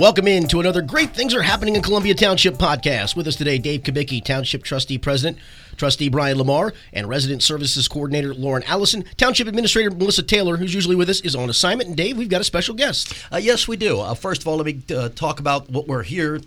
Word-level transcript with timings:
Welcome 0.00 0.28
in 0.28 0.48
to 0.48 0.60
another 0.60 0.80
Great 0.80 1.10
Things 1.10 1.34
Are 1.34 1.42
Happening 1.42 1.76
in 1.76 1.82
Columbia 1.82 2.14
Township 2.14 2.54
podcast. 2.54 3.14
With 3.14 3.26
us 3.26 3.36
today, 3.36 3.58
Dave 3.58 3.82
Kubicki, 3.82 4.24
Township 4.24 4.62
Trustee 4.62 4.96
President, 4.96 5.36
Trustee 5.76 6.08
Brian 6.08 6.38
Lamar, 6.38 6.72
and 6.94 7.06
Resident 7.06 7.42
Services 7.42 7.86
Coordinator 7.86 8.32
Lauren 8.32 8.62
Allison. 8.62 9.04
Township 9.18 9.46
Administrator 9.46 9.90
Melissa 9.90 10.22
Taylor, 10.22 10.56
who's 10.56 10.72
usually 10.72 10.96
with 10.96 11.10
us, 11.10 11.20
is 11.20 11.36
on 11.36 11.50
assignment. 11.50 11.88
And 11.88 11.98
Dave, 11.98 12.16
we've 12.16 12.30
got 12.30 12.40
a 12.40 12.44
special 12.44 12.74
guest. 12.74 13.12
Uh, 13.30 13.36
yes, 13.36 13.68
we 13.68 13.76
do. 13.76 14.00
Uh, 14.00 14.14
first 14.14 14.40
of 14.40 14.48
all, 14.48 14.56
let 14.56 14.64
me 14.64 14.80
uh, 14.96 15.10
talk 15.10 15.38
about 15.38 15.68
what 15.68 15.86
we're 15.86 16.02
here 16.02 16.40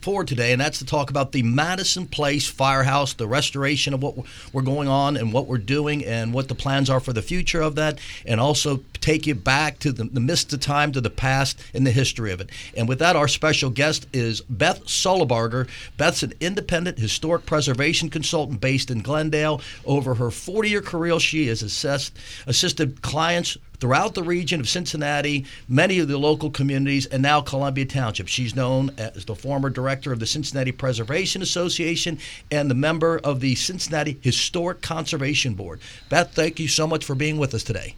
for 0.00 0.24
today, 0.24 0.52
and 0.52 0.60
that's 0.60 0.78
to 0.78 0.84
talk 0.84 1.10
about 1.10 1.32
the 1.32 1.42
Madison 1.42 2.06
Place 2.06 2.48
Firehouse, 2.48 3.14
the 3.14 3.26
restoration 3.26 3.94
of 3.94 4.02
what 4.02 4.16
we're 4.52 4.62
going 4.62 4.88
on 4.88 5.16
and 5.16 5.32
what 5.32 5.46
we're 5.46 5.58
doing, 5.58 6.04
and 6.04 6.32
what 6.32 6.48
the 6.48 6.54
plans 6.54 6.90
are 6.90 7.00
for 7.00 7.12
the 7.12 7.22
future 7.22 7.60
of 7.60 7.74
that, 7.76 7.98
and 8.26 8.40
also 8.40 8.80
take 9.00 9.26
you 9.26 9.34
back 9.34 9.78
to 9.80 9.92
the, 9.92 10.04
the 10.04 10.20
mist 10.20 10.52
of 10.52 10.60
time 10.60 10.92
to 10.92 11.00
the 11.00 11.10
past 11.10 11.60
and 11.74 11.86
the 11.86 11.90
history 11.90 12.32
of 12.32 12.40
it. 12.40 12.50
And 12.76 12.88
with 12.88 12.98
that, 12.98 13.16
our 13.16 13.28
special 13.28 13.70
guest 13.70 14.06
is 14.12 14.40
Beth 14.42 14.84
Sullebarger. 14.84 15.68
Beth's 15.96 16.22
an 16.22 16.32
independent 16.40 16.98
historic 16.98 17.46
preservation 17.46 18.10
consultant 18.10 18.60
based 18.60 18.90
in 18.90 19.02
Glendale. 19.02 19.60
Over 19.84 20.14
her 20.14 20.30
40 20.30 20.68
year 20.68 20.82
career, 20.82 21.18
she 21.20 21.46
has 21.48 21.62
assessed, 21.62 22.16
assisted 22.46 23.02
clients 23.02 23.56
throughout 23.80 24.14
the 24.14 24.22
region 24.22 24.60
of 24.60 24.68
Cincinnati, 24.68 25.44
many 25.68 25.98
of 25.98 26.08
the 26.08 26.18
local 26.18 26.50
communities, 26.50 27.06
and 27.06 27.22
now 27.22 27.40
Columbia 27.40 27.84
Township. 27.84 28.28
She's 28.28 28.56
known 28.56 28.90
as 28.98 29.24
the 29.24 29.34
former 29.34 29.70
director 29.70 30.12
of 30.12 30.20
the 30.20 30.26
Cincinnati 30.26 30.72
Preservation 30.72 31.42
Association 31.42 32.18
and 32.50 32.70
the 32.70 32.74
member 32.74 33.18
of 33.18 33.40
the 33.40 33.54
Cincinnati 33.54 34.18
Historic 34.20 34.80
Conservation 34.80 35.54
Board. 35.54 35.80
Beth, 36.08 36.32
thank 36.32 36.58
you 36.58 36.68
so 36.68 36.86
much 36.86 37.04
for 37.04 37.14
being 37.14 37.38
with 37.38 37.54
us 37.54 37.62
today. 37.62 37.94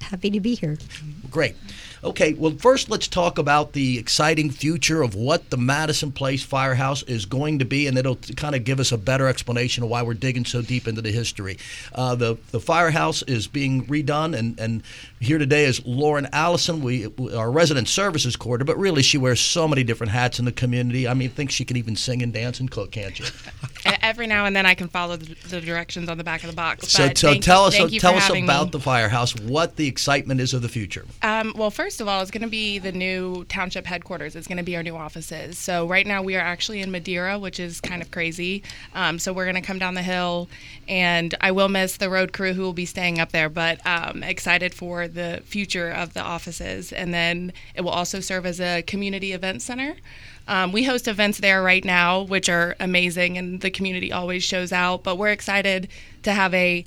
Happy 0.00 0.30
to 0.30 0.40
be 0.40 0.54
here. 0.56 0.76
Great. 1.30 1.54
Okay, 2.02 2.32
well, 2.32 2.52
first 2.52 2.88
let's 2.88 3.06
talk 3.06 3.36
about 3.36 3.72
the 3.72 3.98
exciting 3.98 4.50
future 4.50 5.02
of 5.02 5.14
what 5.14 5.50
the 5.50 5.58
Madison 5.58 6.12
Place 6.12 6.42
Firehouse 6.42 7.02
is 7.02 7.26
going 7.26 7.58
to 7.58 7.66
be, 7.66 7.86
and 7.86 7.98
it'll 7.98 8.16
kind 8.36 8.54
of 8.54 8.64
give 8.64 8.80
us 8.80 8.90
a 8.90 8.96
better 8.96 9.28
explanation 9.28 9.84
of 9.84 9.90
why 9.90 10.00
we're 10.00 10.14
digging 10.14 10.46
so 10.46 10.62
deep 10.62 10.88
into 10.88 11.02
the 11.02 11.12
history. 11.12 11.58
Uh, 11.94 12.14
the 12.14 12.38
the 12.52 12.60
firehouse 12.60 13.22
is 13.24 13.46
being 13.46 13.84
redone, 13.84 14.34
and, 14.34 14.58
and 14.58 14.82
here 15.20 15.36
today 15.36 15.64
is 15.64 15.84
Lauren 15.84 16.26
Allison, 16.32 16.80
we 16.80 17.06
our 17.34 17.50
resident 17.50 17.86
services 17.86 18.34
coordinator, 18.34 18.72
but 18.72 18.80
really 18.80 19.02
she 19.02 19.18
wears 19.18 19.40
so 19.40 19.68
many 19.68 19.84
different 19.84 20.12
hats 20.12 20.38
in 20.38 20.46
the 20.46 20.52
community. 20.52 21.06
I 21.06 21.12
mean, 21.12 21.28
I 21.28 21.32
think 21.32 21.50
she 21.50 21.66
can 21.66 21.76
even 21.76 21.96
sing 21.96 22.22
and 22.22 22.32
dance 22.32 22.60
and 22.60 22.70
cook, 22.70 22.92
can't 22.92 23.18
you? 23.18 23.26
Every 24.02 24.26
now 24.26 24.46
and 24.46 24.56
then 24.56 24.64
I 24.64 24.74
can 24.74 24.88
follow 24.88 25.16
the, 25.18 25.34
the 25.48 25.60
directions 25.60 26.08
on 26.08 26.16
the 26.16 26.24
back 26.24 26.42
of 26.44 26.50
the 26.50 26.56
box. 26.56 26.88
So, 26.88 27.08
so 27.08 27.12
tell 27.12 27.34
you, 27.72 27.84
us 27.84 27.92
tell 28.00 28.14
us 28.14 28.30
about 28.30 28.66
me. 28.66 28.70
the 28.70 28.80
firehouse, 28.80 29.38
what 29.38 29.76
the 29.76 29.86
excitement 29.86 30.40
is 30.40 30.54
of 30.54 30.62
the 30.62 30.68
future. 30.68 31.04
Um, 31.22 31.52
well, 31.56 31.70
first 31.70 31.89
of 31.98 32.08
all, 32.08 32.20
it's 32.20 32.30
going 32.30 32.42
to 32.42 32.48
be 32.48 32.78
the 32.78 32.92
new 32.92 33.44
township 33.46 33.86
headquarters. 33.86 34.36
It's 34.36 34.46
going 34.46 34.58
to 34.58 34.62
be 34.62 34.76
our 34.76 34.82
new 34.82 34.94
offices. 34.94 35.56
So 35.56 35.88
right 35.88 36.06
now 36.06 36.22
we 36.22 36.36
are 36.36 36.40
actually 36.40 36.82
in 36.82 36.90
Madeira, 36.90 37.38
which 37.38 37.58
is 37.58 37.80
kind 37.80 38.02
of 38.02 38.10
crazy. 38.10 38.62
Um, 38.94 39.18
so 39.18 39.32
we're 39.32 39.46
going 39.46 39.54
to 39.54 39.62
come 39.62 39.78
down 39.78 39.94
the 39.94 40.02
hill, 40.02 40.48
and 40.86 41.34
I 41.40 41.52
will 41.52 41.70
miss 41.70 41.96
the 41.96 42.10
road 42.10 42.34
crew 42.34 42.52
who 42.52 42.62
will 42.62 42.74
be 42.74 42.84
staying 42.84 43.18
up 43.18 43.32
there, 43.32 43.48
but 43.48 43.84
um, 43.86 44.22
excited 44.22 44.74
for 44.74 45.08
the 45.08 45.40
future 45.44 45.90
of 45.90 46.12
the 46.12 46.20
offices. 46.20 46.92
And 46.92 47.14
then 47.14 47.52
it 47.74 47.80
will 47.80 47.90
also 47.90 48.20
serve 48.20 48.44
as 48.44 48.60
a 48.60 48.82
community 48.82 49.32
event 49.32 49.62
center. 49.62 49.96
Um, 50.46 50.72
we 50.72 50.84
host 50.84 51.08
events 51.08 51.38
there 51.38 51.62
right 51.62 51.84
now, 51.84 52.22
which 52.22 52.48
are 52.48 52.76
amazing, 52.78 53.38
and 53.38 53.60
the 53.60 53.70
community 53.70 54.12
always 54.12 54.42
shows 54.42 54.72
out. 54.72 55.02
But 55.02 55.16
we're 55.16 55.30
excited 55.30 55.88
to 56.24 56.32
have 56.32 56.52
a 56.52 56.84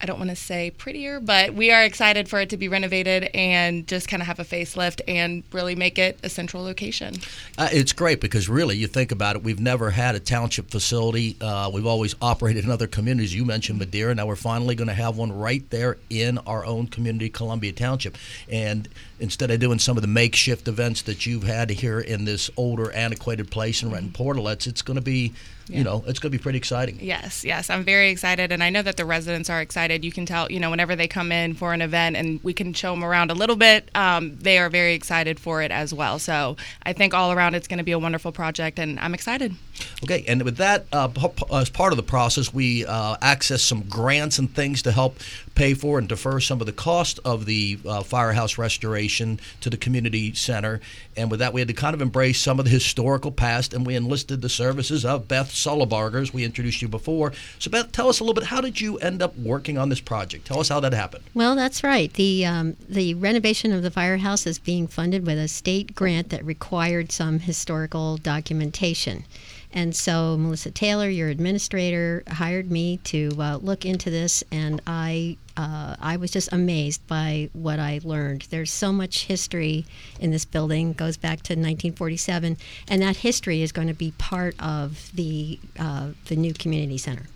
I 0.00 0.06
don't 0.06 0.18
want 0.18 0.30
to 0.30 0.36
say 0.36 0.70
prettier, 0.70 1.18
but 1.18 1.54
we 1.54 1.72
are 1.72 1.82
excited 1.82 2.28
for 2.28 2.40
it 2.40 2.50
to 2.50 2.56
be 2.56 2.68
renovated 2.68 3.24
and 3.34 3.84
just 3.86 4.06
kind 4.06 4.22
of 4.22 4.28
have 4.28 4.38
a 4.38 4.44
facelift 4.44 5.00
and 5.08 5.42
really 5.52 5.74
make 5.74 5.98
it 5.98 6.20
a 6.22 6.28
central 6.28 6.62
location. 6.62 7.14
Uh, 7.56 7.68
it's 7.72 7.92
great 7.92 8.20
because 8.20 8.48
really, 8.48 8.76
you 8.76 8.86
think 8.86 9.10
about 9.10 9.34
it, 9.34 9.42
we've 9.42 9.58
never 9.58 9.90
had 9.90 10.14
a 10.14 10.20
township 10.20 10.70
facility. 10.70 11.36
Uh, 11.40 11.68
we've 11.72 11.86
always 11.86 12.14
operated 12.22 12.64
in 12.64 12.70
other 12.70 12.86
communities. 12.86 13.34
You 13.34 13.44
mentioned 13.44 13.80
Madeira. 13.80 14.14
Now 14.14 14.26
we're 14.26 14.36
finally 14.36 14.76
going 14.76 14.86
to 14.86 14.94
have 14.94 15.16
one 15.16 15.32
right 15.32 15.68
there 15.70 15.96
in 16.08 16.38
our 16.38 16.64
own 16.64 16.86
community, 16.86 17.28
Columbia 17.28 17.72
Township. 17.72 18.16
And 18.48 18.88
instead 19.18 19.50
of 19.50 19.58
doing 19.58 19.80
some 19.80 19.96
of 19.96 20.02
the 20.02 20.08
makeshift 20.08 20.68
events 20.68 21.02
that 21.02 21.26
you've 21.26 21.42
had 21.42 21.70
here 21.70 21.98
in 21.98 22.24
this 22.24 22.50
older, 22.56 22.92
antiquated 22.92 23.50
place 23.50 23.82
in 23.82 23.90
Renton 23.90 24.12
Portalets, 24.12 24.68
it's 24.68 24.82
going 24.82 24.94
to 24.94 25.02
be, 25.02 25.32
you 25.66 25.82
know, 25.82 26.04
it's 26.06 26.20
going 26.20 26.30
to 26.30 26.38
be 26.38 26.42
pretty 26.42 26.56
exciting. 26.56 26.98
Yes, 27.00 27.44
yes, 27.44 27.68
I'm 27.68 27.84
very 27.84 28.10
excited, 28.10 28.52
and 28.52 28.62
I 28.62 28.70
know 28.70 28.80
that 28.82 28.96
the 28.96 29.04
residents 29.04 29.50
are 29.50 29.60
excited. 29.60 29.87
You 30.04 30.12
can 30.12 30.26
tell, 30.26 30.50
you 30.50 30.60
know, 30.60 30.70
whenever 30.70 30.96
they 30.96 31.08
come 31.08 31.32
in 31.32 31.54
for 31.54 31.72
an 31.72 31.82
event 31.82 32.16
and 32.16 32.42
we 32.42 32.52
can 32.52 32.72
show 32.72 32.92
them 32.94 33.04
around 33.04 33.30
a 33.30 33.34
little 33.34 33.56
bit, 33.56 33.90
um, 33.94 34.36
they 34.38 34.58
are 34.58 34.68
very 34.68 34.94
excited 34.94 35.40
for 35.40 35.62
it 35.62 35.70
as 35.70 35.92
well. 35.92 36.18
So 36.18 36.56
I 36.82 36.92
think 36.92 37.14
all 37.14 37.32
around 37.32 37.54
it's 37.54 37.68
going 37.68 37.78
to 37.78 37.84
be 37.84 37.92
a 37.92 37.98
wonderful 37.98 38.32
project, 38.32 38.78
and 38.78 38.98
I'm 39.00 39.14
excited. 39.14 39.54
Okay, 40.02 40.24
and 40.26 40.42
with 40.42 40.56
that, 40.56 40.86
uh, 40.92 41.08
as 41.52 41.70
part 41.70 41.92
of 41.92 41.96
the 41.96 42.02
process, 42.02 42.52
we 42.52 42.84
uh, 42.86 43.16
access 43.22 43.62
some 43.62 43.82
grants 43.82 44.38
and 44.38 44.52
things 44.54 44.82
to 44.82 44.92
help 44.92 45.18
pay 45.58 45.74
for 45.74 45.98
and 45.98 46.08
defer 46.08 46.38
some 46.38 46.60
of 46.60 46.66
the 46.66 46.72
cost 46.72 47.18
of 47.24 47.44
the 47.44 47.76
uh, 47.84 48.00
firehouse 48.04 48.56
restoration 48.58 49.40
to 49.60 49.68
the 49.68 49.76
community 49.76 50.32
center. 50.32 50.80
And 51.16 51.32
with 51.32 51.40
that, 51.40 51.52
we 51.52 51.60
had 51.60 51.66
to 51.66 51.74
kind 51.74 51.94
of 51.94 52.00
embrace 52.00 52.40
some 52.40 52.60
of 52.60 52.64
the 52.64 52.70
historical 52.70 53.32
past, 53.32 53.74
and 53.74 53.84
we 53.84 53.96
enlisted 53.96 54.40
the 54.40 54.48
services 54.48 55.04
of 55.04 55.26
Beth 55.26 55.50
Sullebargers. 55.50 56.32
We 56.32 56.44
introduced 56.44 56.80
you 56.80 56.86
before. 56.86 57.32
So, 57.58 57.72
Beth, 57.72 57.90
tell 57.90 58.08
us 58.08 58.20
a 58.20 58.22
little 58.22 58.34
bit. 58.34 58.44
How 58.44 58.60
did 58.60 58.80
you 58.80 58.98
end 58.98 59.20
up 59.20 59.36
working 59.36 59.76
on 59.76 59.88
this 59.88 60.00
project? 60.00 60.46
Tell 60.46 60.60
us 60.60 60.68
how 60.68 60.78
that 60.78 60.92
happened. 60.92 61.24
Well, 61.34 61.56
that's 61.56 61.82
right. 61.82 62.12
The 62.12 62.46
um, 62.46 62.76
the 62.88 63.14
renovation 63.14 63.72
of 63.72 63.82
the 63.82 63.90
firehouse 63.90 64.46
is 64.46 64.60
being 64.60 64.86
funded 64.86 65.26
with 65.26 65.38
a 65.38 65.48
state 65.48 65.96
grant 65.96 66.28
that 66.28 66.44
required 66.44 67.10
some 67.10 67.40
historical 67.40 68.16
documentation. 68.16 69.24
And 69.72 69.94
so 69.94 70.36
Melissa 70.38 70.70
Taylor, 70.70 71.08
your 71.08 71.28
administrator, 71.28 72.22
hired 72.28 72.70
me 72.70 72.98
to 73.04 73.30
uh, 73.38 73.56
look 73.56 73.84
into 73.84 74.10
this, 74.10 74.42
and 74.50 74.80
I 74.86 75.36
uh, 75.56 75.96
I 76.00 76.16
was 76.16 76.30
just 76.30 76.52
amazed 76.52 77.04
by 77.08 77.50
what 77.52 77.80
I 77.80 78.00
learned. 78.04 78.46
There's 78.50 78.72
so 78.72 78.92
much 78.92 79.26
history 79.26 79.84
in 80.20 80.30
this 80.30 80.44
building, 80.44 80.92
goes 80.92 81.16
back 81.16 81.38
to 81.42 81.54
1947, 81.54 82.56
and 82.88 83.02
that 83.02 83.16
history 83.16 83.62
is 83.62 83.72
going 83.72 83.88
to 83.88 83.94
be 83.94 84.12
part 84.12 84.54
of 84.60 85.10
the 85.14 85.58
uh, 85.78 86.10
the 86.26 86.36
new 86.36 86.54
community 86.54 86.98
center. 86.98 87.26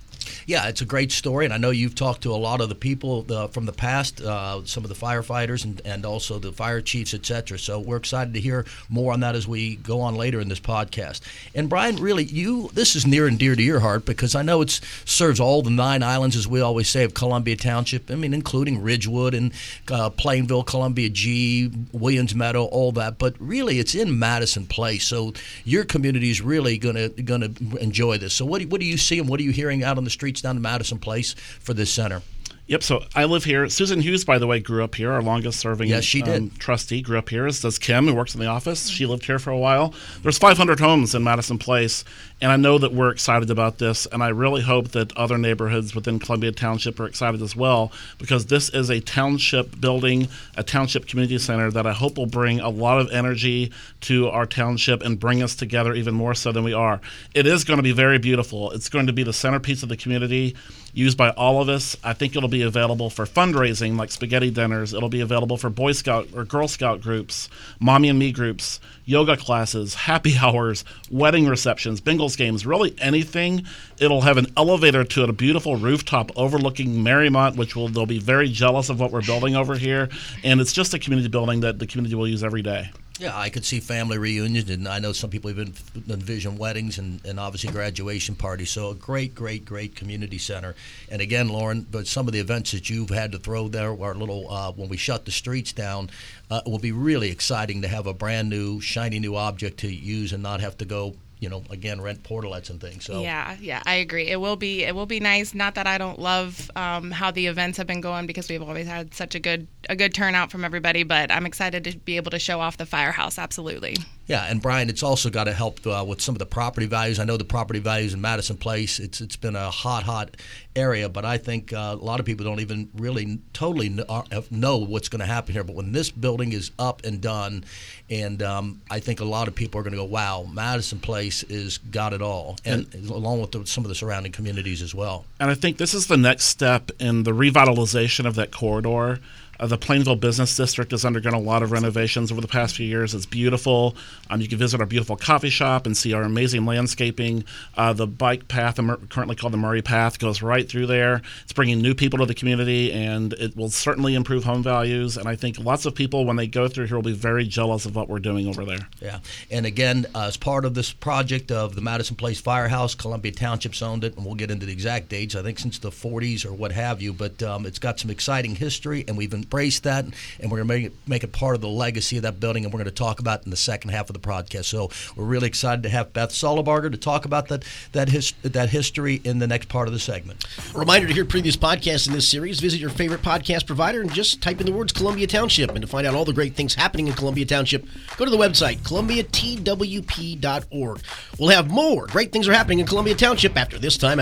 Yeah, 0.46 0.68
it's 0.68 0.80
a 0.80 0.84
great 0.84 1.12
story, 1.12 1.44
and 1.44 1.54
I 1.54 1.58
know 1.58 1.70
you've 1.70 1.94
talked 1.94 2.22
to 2.22 2.32
a 2.32 2.36
lot 2.36 2.60
of 2.60 2.68
the 2.68 2.74
people 2.74 3.26
uh, 3.30 3.48
from 3.48 3.66
the 3.66 3.72
past, 3.72 4.20
uh, 4.20 4.64
some 4.64 4.84
of 4.84 4.88
the 4.88 4.96
firefighters, 4.96 5.64
and, 5.64 5.80
and 5.84 6.04
also 6.04 6.38
the 6.38 6.52
fire 6.52 6.80
chiefs, 6.80 7.14
et 7.14 7.24
cetera. 7.24 7.58
So 7.58 7.78
we're 7.78 7.96
excited 7.96 8.34
to 8.34 8.40
hear 8.40 8.64
more 8.88 9.12
on 9.12 9.20
that 9.20 9.34
as 9.34 9.46
we 9.46 9.76
go 9.76 10.00
on 10.00 10.14
later 10.14 10.40
in 10.40 10.48
this 10.48 10.60
podcast. 10.60 11.20
And 11.54 11.68
Brian, 11.68 11.96
really, 11.96 12.24
you 12.24 12.70
this 12.74 12.96
is 12.96 13.06
near 13.06 13.26
and 13.26 13.38
dear 13.38 13.56
to 13.56 13.62
your 13.62 13.80
heart 13.80 14.04
because 14.04 14.34
I 14.34 14.42
know 14.42 14.62
it 14.62 14.80
serves 15.04 15.40
all 15.40 15.62
the 15.62 15.70
nine 15.70 16.02
islands, 16.02 16.36
as 16.36 16.46
we 16.46 16.60
always 16.60 16.88
say, 16.88 17.04
of 17.04 17.14
Columbia 17.14 17.56
Township. 17.56 18.10
I 18.10 18.14
mean, 18.14 18.34
including 18.34 18.82
Ridgewood 18.82 19.34
and 19.34 19.52
uh, 19.90 20.10
Plainville, 20.10 20.64
Columbia 20.64 21.08
G, 21.08 21.70
Williams 21.92 22.34
Meadow, 22.34 22.64
all 22.64 22.92
that. 22.92 23.18
But 23.18 23.34
really, 23.38 23.78
it's 23.78 23.94
in 23.94 24.18
Madison 24.18 24.66
Place, 24.66 25.06
so 25.06 25.32
your 25.64 25.84
community 25.84 26.30
is 26.30 26.40
really 26.40 26.78
gonna 26.78 27.08
gonna 27.08 27.50
enjoy 27.80 28.18
this. 28.18 28.34
So 28.34 28.44
what 28.44 28.60
do, 28.60 28.68
what 28.68 28.80
do 28.80 28.86
you 28.86 28.96
see 28.96 29.18
and 29.18 29.28
what 29.28 29.40
are 29.40 29.42
you 29.42 29.52
hearing 29.52 29.82
out 29.82 29.98
on 29.98 30.04
the 30.04 30.10
streets 30.12 30.40
down 30.40 30.54
to 30.54 30.60
Madison 30.60 30.98
Place 30.98 31.34
for 31.34 31.74
this 31.74 31.90
center? 31.90 32.22
Yep. 32.68 32.82
So 32.84 33.04
I 33.14 33.24
live 33.24 33.44
here. 33.44 33.68
Susan 33.68 34.00
Hughes, 34.00 34.24
by 34.24 34.38
the 34.38 34.46
way, 34.46 34.60
grew 34.60 34.84
up 34.84 34.94
here. 34.94 35.12
Our 35.12 35.20
longest 35.20 35.58
serving 35.58 35.88
Yes, 35.88 36.04
she 36.04 36.22
did. 36.22 36.42
um, 36.42 36.50
trustee 36.58 37.02
grew 37.02 37.18
up 37.18 37.28
here. 37.28 37.44
As 37.46 37.60
does 37.60 37.76
Kim, 37.78 38.06
who 38.06 38.14
works 38.14 38.34
in 38.34 38.40
the 38.40 38.46
office. 38.46 38.88
She 38.88 39.04
lived 39.04 39.26
here 39.26 39.40
for 39.40 39.50
a 39.50 39.58
while. 39.58 39.92
There's 40.22 40.38
500 40.38 40.78
homes 40.78 41.12
in 41.14 41.24
Madison 41.24 41.58
Place, 41.58 42.04
and 42.40 42.52
I 42.52 42.56
know 42.56 42.78
that 42.78 42.92
we're 42.94 43.10
excited 43.10 43.50
about 43.50 43.78
this. 43.78 44.06
And 44.06 44.22
I 44.22 44.28
really 44.28 44.62
hope 44.62 44.92
that 44.92 45.14
other 45.16 45.38
neighborhoods 45.38 45.94
within 45.94 46.20
Columbia 46.20 46.52
Township 46.52 46.98
are 47.00 47.06
excited 47.06 47.42
as 47.42 47.56
well, 47.56 47.90
because 48.18 48.46
this 48.46 48.68
is 48.70 48.90
a 48.90 49.00
township 49.00 49.80
building, 49.80 50.28
a 50.56 50.62
township 50.62 51.08
community 51.08 51.38
center 51.38 51.70
that 51.72 51.86
I 51.86 51.92
hope 51.92 52.16
will 52.16 52.26
bring 52.26 52.60
a 52.60 52.68
lot 52.70 53.00
of 53.00 53.10
energy 53.10 53.72
to 54.02 54.28
our 54.28 54.46
township 54.46 55.02
and 55.02 55.18
bring 55.18 55.42
us 55.42 55.56
together 55.56 55.94
even 55.94 56.14
more 56.14 56.32
so 56.34 56.52
than 56.52 56.62
we 56.62 56.72
are. 56.72 57.00
It 57.34 57.46
is 57.46 57.64
going 57.64 57.78
to 57.78 57.82
be 57.82 57.92
very 57.92 58.18
beautiful. 58.18 58.70
It's 58.70 58.88
going 58.88 59.08
to 59.08 59.12
be 59.12 59.24
the 59.24 59.32
centerpiece 59.32 59.82
of 59.82 59.88
the 59.88 59.96
community 59.96 60.54
used 60.92 61.16
by 61.16 61.30
all 61.30 61.60
of 61.60 61.68
us. 61.68 61.96
I 62.04 62.12
think 62.12 62.36
it'll 62.36 62.48
be 62.48 62.62
available 62.62 63.10
for 63.10 63.24
fundraising 63.24 63.96
like 63.96 64.10
spaghetti 64.10 64.50
dinners. 64.50 64.92
It'll 64.92 65.08
be 65.08 65.20
available 65.20 65.56
for 65.56 65.70
Boy 65.70 65.92
Scout 65.92 66.28
or 66.34 66.44
Girl 66.44 66.68
Scout 66.68 67.00
groups, 67.00 67.48
Mommy 67.80 68.08
and 68.08 68.18
Me 68.18 68.32
groups, 68.32 68.80
yoga 69.04 69.36
classes, 69.36 69.94
happy 70.06 70.36
hours, 70.38 70.84
wedding 71.10 71.46
receptions, 71.46 72.00
Bengals 72.00 72.36
games, 72.36 72.66
really 72.66 72.94
anything. 73.00 73.64
It'll 73.98 74.22
have 74.22 74.36
an 74.36 74.46
elevator 74.56 75.04
to 75.04 75.22
it, 75.24 75.30
a 75.30 75.32
beautiful 75.32 75.76
rooftop 75.76 76.30
overlooking 76.36 76.96
Mariemont, 76.96 77.56
which 77.56 77.74
will 77.74 77.88
they'll 77.88 78.06
be 78.06 78.18
very 78.18 78.48
jealous 78.48 78.88
of 78.88 79.00
what 79.00 79.10
we're 79.10 79.22
building 79.22 79.56
over 79.56 79.76
here. 79.76 80.08
And 80.44 80.60
it's 80.60 80.72
just 80.72 80.94
a 80.94 80.98
community 80.98 81.28
building 81.28 81.60
that 81.60 81.78
the 81.78 81.86
community 81.86 82.14
will 82.14 82.28
use 82.28 82.44
every 82.44 82.62
day. 82.62 82.90
Yeah, 83.22 83.38
I 83.38 83.50
could 83.50 83.64
see 83.64 83.78
family 83.78 84.18
reunions, 84.18 84.68
and 84.68 84.88
I 84.88 84.98
know 84.98 85.12
some 85.12 85.30
people 85.30 85.48
even 85.48 85.74
envision 86.10 86.58
weddings 86.58 86.98
and, 86.98 87.24
and 87.24 87.38
obviously 87.38 87.70
graduation 87.70 88.34
parties. 88.34 88.70
So 88.70 88.90
a 88.90 88.96
great, 88.96 89.32
great, 89.32 89.64
great 89.64 89.94
community 89.94 90.38
center. 90.38 90.74
And 91.08 91.22
again, 91.22 91.48
Lauren, 91.48 91.86
but 91.88 92.08
some 92.08 92.26
of 92.26 92.32
the 92.32 92.40
events 92.40 92.72
that 92.72 92.90
you've 92.90 93.10
had 93.10 93.30
to 93.30 93.38
throw 93.38 93.68
there, 93.68 93.90
our 93.90 94.16
little 94.16 94.50
uh, 94.50 94.72
when 94.72 94.88
we 94.88 94.96
shut 94.96 95.24
the 95.24 95.30
streets 95.30 95.72
down, 95.72 96.10
uh, 96.50 96.62
will 96.66 96.80
be 96.80 96.90
really 96.90 97.30
exciting 97.30 97.82
to 97.82 97.88
have 97.88 98.08
a 98.08 98.12
brand 98.12 98.50
new, 98.50 98.80
shiny 98.80 99.20
new 99.20 99.36
object 99.36 99.78
to 99.78 99.88
use 99.88 100.32
and 100.32 100.42
not 100.42 100.60
have 100.60 100.76
to 100.78 100.84
go 100.84 101.14
you 101.42 101.48
know, 101.48 101.64
again, 101.70 102.00
rent 102.00 102.22
portalets 102.22 102.70
and 102.70 102.80
things. 102.80 103.04
So 103.04 103.20
yeah, 103.20 103.56
yeah, 103.60 103.82
I 103.84 103.94
agree. 103.94 104.28
It 104.28 104.40
will 104.40 104.54
be 104.54 104.84
it 104.84 104.94
will 104.94 105.06
be 105.06 105.18
nice. 105.18 105.54
Not 105.54 105.74
that 105.74 105.88
I 105.88 105.98
don't 105.98 106.20
love 106.20 106.70
um, 106.76 107.10
how 107.10 107.32
the 107.32 107.48
events 107.48 107.78
have 107.78 107.86
been 107.88 108.00
going 108.00 108.26
because 108.28 108.48
we've 108.48 108.62
always 108.62 108.86
had 108.86 109.12
such 109.12 109.34
a 109.34 109.40
good 109.40 109.66
a 109.88 109.96
good 109.96 110.14
turnout 110.14 110.52
from 110.52 110.64
everybody. 110.64 111.02
But 111.02 111.32
I'm 111.32 111.44
excited 111.44 111.82
to 111.82 111.98
be 111.98 112.14
able 112.14 112.30
to 112.30 112.38
show 112.38 112.60
off 112.60 112.76
the 112.76 112.86
firehouse. 112.86 113.38
Absolutely. 113.40 113.96
Yeah, 114.26 114.44
and 114.44 114.62
Brian, 114.62 114.88
it's 114.88 115.02
also 115.02 115.30
got 115.30 115.44
to 115.44 115.52
help 115.52 115.84
uh, 115.86 116.04
with 116.06 116.20
some 116.20 116.34
of 116.34 116.38
the 116.38 116.46
property 116.46 116.86
values. 116.86 117.18
I 117.18 117.24
know 117.24 117.36
the 117.36 117.44
property 117.44 117.80
values 117.80 118.14
in 118.14 118.20
Madison 118.20 118.56
Place. 118.56 119.00
It's 119.00 119.20
it's 119.20 119.34
been 119.36 119.56
a 119.56 119.70
hot, 119.70 120.04
hot 120.04 120.36
area, 120.76 121.08
but 121.08 121.24
I 121.24 121.38
think 121.38 121.72
uh, 121.72 121.96
a 122.00 122.04
lot 122.04 122.20
of 122.20 122.26
people 122.26 122.44
don't 122.44 122.60
even 122.60 122.88
really 122.94 123.40
totally 123.52 123.98
uh, 124.08 124.22
know 124.50 124.78
what's 124.78 125.08
going 125.08 125.20
to 125.20 125.26
happen 125.26 125.52
here. 125.52 125.64
But 125.64 125.74
when 125.74 125.90
this 125.90 126.10
building 126.10 126.52
is 126.52 126.70
up 126.78 127.04
and 127.04 127.20
done, 127.20 127.64
and 128.08 128.42
um, 128.42 128.80
I 128.90 129.00
think 129.00 129.20
a 129.20 129.24
lot 129.24 129.48
of 129.48 129.56
people 129.56 129.80
are 129.80 129.82
going 129.82 129.92
to 129.92 129.98
go, 129.98 130.04
"Wow, 130.04 130.46
Madison 130.50 131.00
Place 131.00 131.42
is 131.44 131.78
got 131.78 132.12
it 132.12 132.22
all," 132.22 132.56
and, 132.64 132.86
and 132.94 133.10
along 133.10 133.40
with 133.40 133.50
the, 133.50 133.66
some 133.66 133.84
of 133.84 133.88
the 133.88 133.94
surrounding 133.96 134.30
communities 134.30 134.82
as 134.82 134.94
well. 134.94 135.24
And 135.40 135.50
I 135.50 135.54
think 135.54 135.78
this 135.78 135.94
is 135.94 136.06
the 136.06 136.16
next 136.16 136.44
step 136.44 136.92
in 137.00 137.24
the 137.24 137.32
revitalization 137.32 138.26
of 138.26 138.36
that 138.36 138.52
corridor. 138.52 139.18
Uh, 139.60 139.66
the 139.66 139.78
Plainville 139.78 140.16
Business 140.16 140.56
District 140.56 140.90
has 140.90 141.04
undergone 141.04 141.34
a 141.34 141.38
lot 141.38 141.62
of 141.62 141.72
renovations 141.72 142.32
over 142.32 142.40
the 142.40 142.48
past 142.48 142.76
few 142.76 142.86
years. 142.86 143.14
It's 143.14 143.26
beautiful. 143.26 143.94
Um, 144.30 144.40
you 144.40 144.48
can 144.48 144.58
visit 144.58 144.80
our 144.80 144.86
beautiful 144.86 145.16
coffee 145.16 145.50
shop 145.50 145.86
and 145.86 145.96
see 145.96 146.12
our 146.12 146.22
amazing 146.22 146.66
landscaping. 146.66 147.44
Uh, 147.76 147.92
the 147.92 148.06
bike 148.06 148.48
path, 148.48 148.76
currently 149.08 149.36
called 149.36 149.52
the 149.52 149.58
Murray 149.58 149.82
Path, 149.82 150.18
goes 150.18 150.42
right 150.42 150.68
through 150.68 150.86
there. 150.86 151.22
It's 151.44 151.52
bringing 151.52 151.80
new 151.80 151.94
people 151.94 152.18
to 152.18 152.26
the 152.26 152.34
community, 152.34 152.92
and 152.92 153.32
it 153.34 153.56
will 153.56 153.70
certainly 153.70 154.14
improve 154.14 154.44
home 154.44 154.62
values. 154.62 155.16
And 155.16 155.28
I 155.28 155.36
think 155.36 155.58
lots 155.58 155.86
of 155.86 155.94
people, 155.94 156.24
when 156.24 156.36
they 156.36 156.46
go 156.46 156.68
through 156.68 156.86
here, 156.86 156.96
will 156.96 157.02
be 157.02 157.12
very 157.12 157.46
jealous 157.46 157.86
of 157.86 157.94
what 157.94 158.08
we're 158.08 158.18
doing 158.18 158.48
over 158.48 158.64
there. 158.64 158.88
Yeah. 159.00 159.20
And 159.50 159.66
again, 159.66 160.06
uh, 160.14 160.26
as 160.26 160.36
part 160.36 160.64
of 160.64 160.74
this 160.74 160.92
project 160.92 161.52
of 161.52 161.74
the 161.74 161.80
Madison 161.80 162.16
Place 162.16 162.40
Firehouse, 162.40 162.94
Columbia 162.94 163.32
Township's 163.32 163.82
owned 163.82 164.04
it, 164.04 164.16
and 164.16 164.24
we'll 164.24 164.34
get 164.34 164.50
into 164.50 164.66
the 164.66 164.72
exact 164.72 165.08
dates, 165.08 165.34
I 165.34 165.42
think 165.42 165.58
since 165.58 165.78
the 165.78 165.90
40s 165.90 166.44
or 166.44 166.52
what 166.52 166.72
have 166.72 167.02
you. 167.02 167.12
But 167.12 167.42
um, 167.42 167.66
it's 167.66 167.78
got 167.78 168.00
some 168.00 168.10
exciting 168.10 168.56
history, 168.56 169.04
and 169.06 169.16
we've 169.16 169.30
been 169.30 169.41
embrace 169.42 169.80
that, 169.80 170.04
and 170.04 170.50
we're 170.50 170.58
going 170.58 170.68
to 170.68 170.74
make 170.74 170.84
it, 170.86 170.92
make 171.06 171.24
it 171.24 171.32
part 171.32 171.54
of 171.54 171.60
the 171.60 171.68
legacy 171.68 172.16
of 172.16 172.22
that 172.22 172.40
building, 172.40 172.64
and 172.64 172.72
we're 172.72 172.78
going 172.78 172.86
to 172.86 172.90
talk 172.90 173.20
about 173.20 173.40
it 173.40 173.44
in 173.44 173.50
the 173.50 173.56
second 173.56 173.90
half 173.90 174.08
of 174.08 174.14
the 174.14 174.20
podcast. 174.20 174.66
So 174.66 174.90
we're 175.16 175.24
really 175.24 175.48
excited 175.48 175.82
to 175.82 175.88
have 175.88 176.12
Beth 176.12 176.30
Sullebarger 176.30 176.90
to 176.90 176.98
talk 176.98 177.24
about 177.24 177.48
that 177.48 177.64
that 177.92 178.08
his, 178.08 178.32
that 178.42 178.70
history 178.70 179.20
in 179.24 179.38
the 179.38 179.46
next 179.46 179.68
part 179.68 179.88
of 179.88 179.94
the 179.94 180.00
segment. 180.00 180.44
A 180.74 180.78
reminder 180.78 181.08
to 181.08 181.14
hear 181.14 181.24
previous 181.24 181.56
podcasts 181.56 182.06
in 182.06 182.12
this 182.12 182.28
series, 182.28 182.60
visit 182.60 182.80
your 182.80 182.90
favorite 182.90 183.22
podcast 183.22 183.66
provider 183.66 184.00
and 184.00 184.12
just 184.12 184.42
type 184.42 184.60
in 184.60 184.66
the 184.66 184.72
words 184.72 184.92
Columbia 184.92 185.26
Township. 185.26 185.70
And 185.70 185.82
to 185.82 185.86
find 185.86 186.06
out 186.06 186.14
all 186.14 186.24
the 186.24 186.32
great 186.32 186.54
things 186.54 186.74
happening 186.74 187.08
in 187.08 187.14
Columbia 187.14 187.44
Township, 187.44 187.86
go 188.16 188.24
to 188.24 188.30
the 188.30 188.36
website 188.36 188.78
columbiatwp.org. 188.78 191.00
We'll 191.38 191.50
have 191.50 191.70
more 191.70 192.06
great 192.06 192.32
things 192.32 192.48
are 192.48 192.52
happening 192.52 192.80
in 192.80 192.86
Columbia 192.86 193.14
Township 193.14 193.56
after 193.56 193.78
this 193.78 193.96
time 193.96 194.12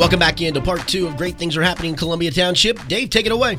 Welcome 0.00 0.18
back 0.18 0.40
into 0.40 0.62
part 0.62 0.88
two 0.88 1.06
of 1.06 1.18
Great 1.18 1.36
Things 1.36 1.58
Are 1.58 1.62
Happening 1.62 1.90
in 1.90 1.96
Columbia 1.98 2.30
Township. 2.30 2.88
Dave, 2.88 3.10
take 3.10 3.26
it 3.26 3.32
away. 3.32 3.58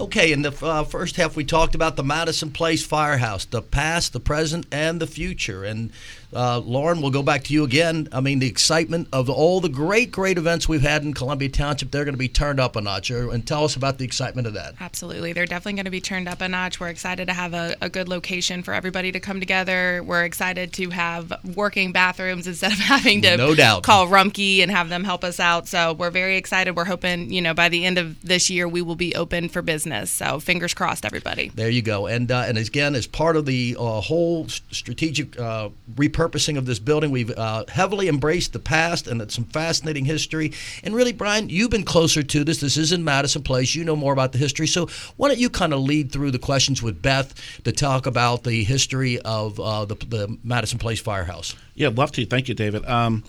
Okay, 0.00 0.32
in 0.32 0.42
the 0.42 0.52
uh, 0.60 0.82
first 0.82 1.14
half, 1.14 1.36
we 1.36 1.44
talked 1.44 1.76
about 1.76 1.94
the 1.94 2.02
Madison 2.02 2.50
Place 2.50 2.84
Firehouse, 2.84 3.44
the 3.44 3.62
past, 3.62 4.12
the 4.12 4.18
present, 4.18 4.66
and 4.72 5.00
the 5.00 5.06
future. 5.06 5.62
And 5.62 5.92
uh, 6.34 6.58
Lauren, 6.58 7.00
we'll 7.00 7.10
go 7.10 7.22
back 7.22 7.44
to 7.44 7.54
you 7.54 7.64
again. 7.64 8.08
I 8.12 8.20
mean, 8.20 8.38
the 8.38 8.46
excitement 8.46 9.08
of 9.12 9.30
all 9.30 9.60
the 9.60 9.68
great, 9.68 10.12
great 10.12 10.36
events 10.36 10.68
we've 10.68 10.82
had 10.82 11.02
in 11.02 11.14
Columbia 11.14 11.48
Township, 11.48 11.90
they're 11.90 12.04
going 12.04 12.14
to 12.14 12.18
be 12.18 12.28
turned 12.28 12.60
up 12.60 12.76
a 12.76 12.80
notch. 12.80 13.08
And 13.08 13.46
tell 13.46 13.64
us 13.64 13.76
about 13.76 13.96
the 13.96 14.04
excitement 14.04 14.46
of 14.46 14.52
that. 14.52 14.74
Absolutely. 14.80 15.32
They're 15.32 15.46
definitely 15.46 15.74
going 15.74 15.86
to 15.86 15.90
be 15.90 16.00
turned 16.00 16.28
up 16.28 16.42
a 16.42 16.48
notch. 16.48 16.78
We're 16.78 16.88
excited 16.88 17.26
to 17.28 17.32
have 17.32 17.54
a, 17.54 17.76
a 17.80 17.88
good 17.88 18.08
location 18.08 18.62
for 18.62 18.74
everybody 18.74 19.10
to 19.12 19.20
come 19.20 19.40
together. 19.40 20.02
We're 20.04 20.24
excited 20.24 20.74
to 20.74 20.90
have 20.90 21.32
working 21.56 21.92
bathrooms 21.92 22.46
instead 22.46 22.72
of 22.72 22.78
having 22.78 23.22
to 23.22 23.36
no 23.38 23.54
doubt. 23.54 23.84
call 23.84 24.06
Rumpke 24.06 24.60
and 24.60 24.70
have 24.70 24.90
them 24.90 25.04
help 25.04 25.24
us 25.24 25.40
out. 25.40 25.66
So 25.66 25.94
we're 25.94 26.10
very 26.10 26.36
excited. 26.36 26.76
We're 26.76 26.84
hoping, 26.84 27.32
you 27.32 27.40
know, 27.40 27.54
by 27.54 27.70
the 27.70 27.86
end 27.86 27.96
of 27.96 28.20
this 28.22 28.50
year, 28.50 28.68
we 28.68 28.82
will 28.82 28.96
be 28.96 29.14
open 29.14 29.48
for 29.48 29.62
business. 29.62 30.10
So 30.10 30.40
fingers 30.40 30.74
crossed, 30.74 31.06
everybody. 31.06 31.50
There 31.54 31.70
you 31.70 31.80
go. 31.80 32.06
And, 32.06 32.30
uh, 32.30 32.44
and 32.46 32.58
again, 32.58 32.94
as 32.94 33.06
part 33.06 33.36
of 33.36 33.46
the 33.46 33.76
uh, 33.78 34.02
whole 34.02 34.46
strategic 34.48 35.38
uh, 35.40 35.70
repurposing 35.94 36.17
of 36.18 36.66
this 36.66 36.78
building, 36.78 36.98
building. 36.98 37.12
We've 37.12 37.38
uh, 37.38 37.64
heavily 37.68 38.08
embraced 38.08 38.52
the 38.52 38.58
past 38.58 39.06
and 39.06 39.22
it's 39.22 39.34
some 39.34 39.44
fascinating 39.44 40.04
history. 40.04 40.52
And 40.82 40.94
really, 40.94 41.12
Brian, 41.12 41.48
you've 41.48 41.70
been 41.70 41.84
closer 41.84 42.22
to 42.22 42.44
this. 42.44 42.60
This 42.60 42.76
is 42.76 42.92
in 42.92 43.04
Madison 43.04 43.42
Place. 43.42 43.74
You 43.74 43.84
know 43.84 43.96
more 43.96 44.12
about 44.12 44.32
the 44.32 44.38
history. 44.38 44.66
So 44.66 44.88
why 45.16 45.28
don't 45.28 45.38
you 45.38 45.48
kind 45.48 45.72
of 45.72 45.80
lead 45.80 46.10
through 46.10 46.32
the 46.32 46.38
questions 46.38 46.82
with 46.82 47.00
Beth 47.00 47.34
to 47.62 47.72
talk 47.72 48.06
about 48.06 48.44
the 48.44 48.64
history 48.64 49.20
of 49.20 49.60
uh, 49.60 49.84
the, 49.84 49.94
the 49.94 50.38
Madison 50.42 50.78
Place 50.78 51.00
Firehouse? 51.00 51.54
Yeah, 51.74 51.90
love 51.94 52.10
to. 52.12 52.26
Thank 52.26 52.48
you, 52.48 52.54
David. 52.54 52.84
Um, 52.86 53.22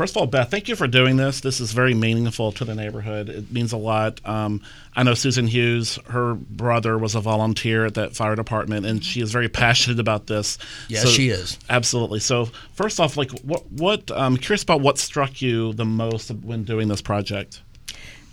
First 0.00 0.16
of 0.16 0.22
all, 0.22 0.26
Beth, 0.26 0.50
thank 0.50 0.66
you 0.66 0.76
for 0.76 0.86
doing 0.86 1.18
this. 1.18 1.42
This 1.42 1.60
is 1.60 1.72
very 1.72 1.92
meaningful 1.92 2.52
to 2.52 2.64
the 2.64 2.74
neighborhood. 2.74 3.28
It 3.28 3.52
means 3.52 3.74
a 3.74 3.76
lot. 3.76 4.18
Um, 4.26 4.62
I 4.96 5.02
know 5.02 5.12
Susan 5.12 5.46
Hughes, 5.46 5.98
her 6.06 6.32
brother 6.32 6.96
was 6.96 7.14
a 7.14 7.20
volunteer 7.20 7.84
at 7.84 7.92
that 7.96 8.16
fire 8.16 8.34
department, 8.34 8.86
and 8.86 9.04
she 9.04 9.20
is 9.20 9.30
very 9.30 9.50
passionate 9.50 10.00
about 10.00 10.26
this. 10.26 10.56
Yes, 10.88 11.02
so, 11.02 11.10
she 11.10 11.28
is. 11.28 11.58
Absolutely. 11.68 12.18
So, 12.18 12.46
first 12.72 12.98
off, 12.98 13.18
like, 13.18 13.30
what, 13.40 13.70
what, 13.72 14.10
I'm 14.10 14.38
curious 14.38 14.62
about 14.62 14.80
what 14.80 14.96
struck 14.96 15.42
you 15.42 15.74
the 15.74 15.84
most 15.84 16.30
when 16.30 16.64
doing 16.64 16.88
this 16.88 17.02
project? 17.02 17.60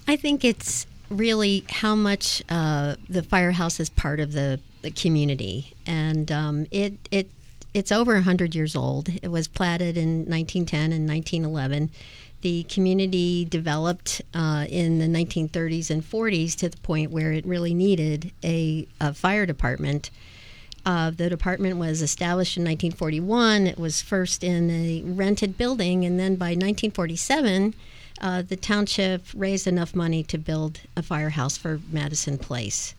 I 0.08 0.16
think 0.16 0.46
it's 0.46 0.88
really 1.10 1.66
how 1.70 1.96
much 1.96 2.42
uh, 2.48 2.96
the 3.10 3.24
firehouse 3.24 3.82
is 3.82 3.90
part 3.90 4.22
of 4.22 4.32
the, 4.32 4.62
the 4.84 4.92
community, 4.92 5.74
and 5.86 6.32
um, 6.32 6.66
it 6.72 6.94
it 7.12 7.30
it's 7.78 7.92
over 7.92 8.14
100 8.16 8.56
years 8.56 8.76
old. 8.76 9.08
It 9.22 9.30
was 9.30 9.48
platted 9.48 9.98
in 9.98 10.26
1910 10.26 10.92
and 10.92 11.08
1911. 11.08 11.92
The 12.42 12.64
community 12.64 13.46
developed 13.46 14.22
uh, 14.34 14.66
in 14.68 14.98
the 14.98 15.06
1930s 15.06 15.92
and 15.92 16.04
40s 16.04 16.56
to 16.56 16.70
the 16.70 16.78
point 16.78 17.12
where 17.12 17.32
it 17.32 17.46
really 17.46 17.76
needed 17.76 18.32
a, 18.44 18.88
a 19.00 19.14
fire 19.14 19.46
department. 19.46 20.10
Uh, 20.88 21.12
the 21.12 21.30
department 21.30 21.78
was 21.78 22.02
established 22.02 22.58
in 22.58 22.64
1941. 22.64 23.68
It 23.68 23.78
was 23.78 24.02
first 24.02 24.44
in 24.44 24.72
a 24.72 25.04
rented 25.06 25.56
building, 25.56 26.04
and 26.04 26.20
then 26.20 26.36
by 26.36 26.50
1947, 26.50 27.76
uh, 28.20 28.42
the 28.42 28.56
township 28.56 29.22
raised 29.36 29.68
enough 29.68 29.94
money 29.94 30.24
to 30.24 30.40
build 30.40 30.80
a 30.96 31.04
firehouse 31.04 31.58
for 31.58 31.80
Madison 31.92 32.40
Place. 32.40 32.96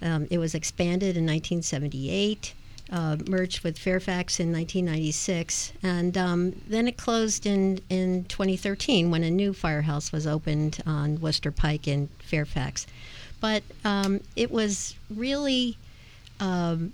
Um, 0.00 0.26
it 0.30 0.38
was 0.38 0.54
expanded 0.54 1.18
in 1.18 1.26
1978 1.26 2.54
uh, 2.92 3.16
merged 3.26 3.64
with 3.64 3.78
Fairfax 3.78 4.38
in 4.38 4.52
1996, 4.52 5.72
and 5.82 6.16
um, 6.18 6.52
then 6.68 6.86
it 6.86 6.98
closed 6.98 7.46
in 7.46 7.80
in 7.88 8.24
2013 8.24 9.10
when 9.10 9.24
a 9.24 9.30
new 9.30 9.54
firehouse 9.54 10.12
was 10.12 10.26
opened 10.26 10.82
on 10.86 11.18
Wooster 11.20 11.50
Pike 11.50 11.88
in 11.88 12.08
Fairfax. 12.18 12.86
But 13.40 13.62
um, 13.84 14.20
it 14.36 14.50
was 14.50 14.94
really 15.10 15.78
um, 16.38 16.92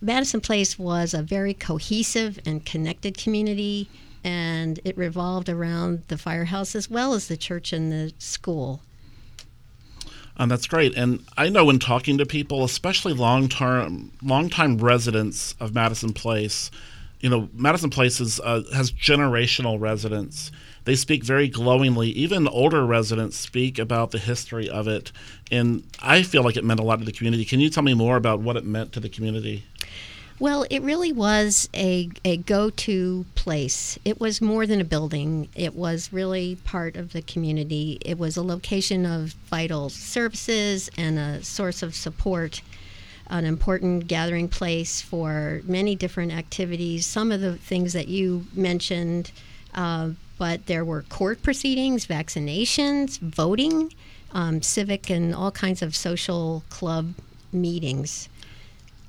Madison 0.00 0.40
Place 0.40 0.78
was 0.78 1.12
a 1.12 1.22
very 1.22 1.54
cohesive 1.54 2.38
and 2.46 2.64
connected 2.64 3.18
community, 3.18 3.88
and 4.22 4.78
it 4.84 4.96
revolved 4.96 5.48
around 5.48 6.04
the 6.06 6.18
firehouse 6.18 6.76
as 6.76 6.88
well 6.88 7.14
as 7.14 7.26
the 7.26 7.36
church 7.36 7.72
and 7.72 7.90
the 7.90 8.12
school. 8.18 8.80
Um, 10.36 10.48
that's 10.48 10.66
great. 10.66 10.96
And 10.96 11.24
I 11.36 11.48
know 11.48 11.64
when 11.64 11.78
talking 11.78 12.18
to 12.18 12.26
people, 12.26 12.64
especially 12.64 13.12
long 13.12 13.48
term, 13.48 14.12
long 14.22 14.48
time 14.48 14.78
residents 14.78 15.54
of 15.60 15.74
Madison 15.74 16.12
Place, 16.12 16.70
you 17.20 17.28
know, 17.28 17.48
Madison 17.54 17.90
Place 17.90 18.20
is, 18.20 18.40
uh, 18.40 18.62
has 18.74 18.90
generational 18.90 19.80
residents. 19.80 20.50
They 20.84 20.96
speak 20.96 21.22
very 21.22 21.48
glowingly. 21.48 22.08
Even 22.10 22.48
older 22.48 22.84
residents 22.84 23.36
speak 23.36 23.78
about 23.78 24.10
the 24.10 24.18
history 24.18 24.68
of 24.68 24.88
it. 24.88 25.12
And 25.50 25.84
I 26.00 26.24
feel 26.24 26.42
like 26.42 26.56
it 26.56 26.64
meant 26.64 26.80
a 26.80 26.82
lot 26.82 26.98
to 26.98 27.04
the 27.04 27.12
community. 27.12 27.44
Can 27.44 27.60
you 27.60 27.70
tell 27.70 27.84
me 27.84 27.94
more 27.94 28.16
about 28.16 28.40
what 28.40 28.56
it 28.56 28.64
meant 28.64 28.92
to 28.94 29.00
the 29.00 29.08
community? 29.08 29.64
Well, 30.42 30.66
it 30.70 30.82
really 30.82 31.12
was 31.12 31.68
a, 31.72 32.10
a 32.24 32.36
go 32.36 32.68
to 32.68 33.26
place. 33.36 33.96
It 34.04 34.18
was 34.18 34.40
more 34.40 34.66
than 34.66 34.80
a 34.80 34.84
building, 34.84 35.48
it 35.54 35.72
was 35.72 36.12
really 36.12 36.56
part 36.64 36.96
of 36.96 37.12
the 37.12 37.22
community. 37.22 37.98
It 38.04 38.18
was 38.18 38.36
a 38.36 38.42
location 38.42 39.06
of 39.06 39.34
vital 39.48 39.88
services 39.88 40.90
and 40.98 41.16
a 41.16 41.44
source 41.44 41.80
of 41.80 41.94
support, 41.94 42.60
an 43.28 43.44
important 43.44 44.08
gathering 44.08 44.48
place 44.48 45.00
for 45.00 45.60
many 45.62 45.94
different 45.94 46.32
activities. 46.32 47.06
Some 47.06 47.30
of 47.30 47.40
the 47.40 47.56
things 47.56 47.92
that 47.92 48.08
you 48.08 48.44
mentioned. 48.52 49.30
Uh, 49.72 50.10
but 50.38 50.66
there 50.66 50.84
were 50.84 51.02
court 51.02 51.40
proceedings, 51.44 52.04
vaccinations, 52.04 53.20
voting, 53.20 53.94
um, 54.32 54.60
civic, 54.60 55.08
and 55.08 55.36
all 55.36 55.52
kinds 55.52 55.82
of 55.82 55.94
social 55.94 56.64
club 56.68 57.14
meetings. 57.52 58.28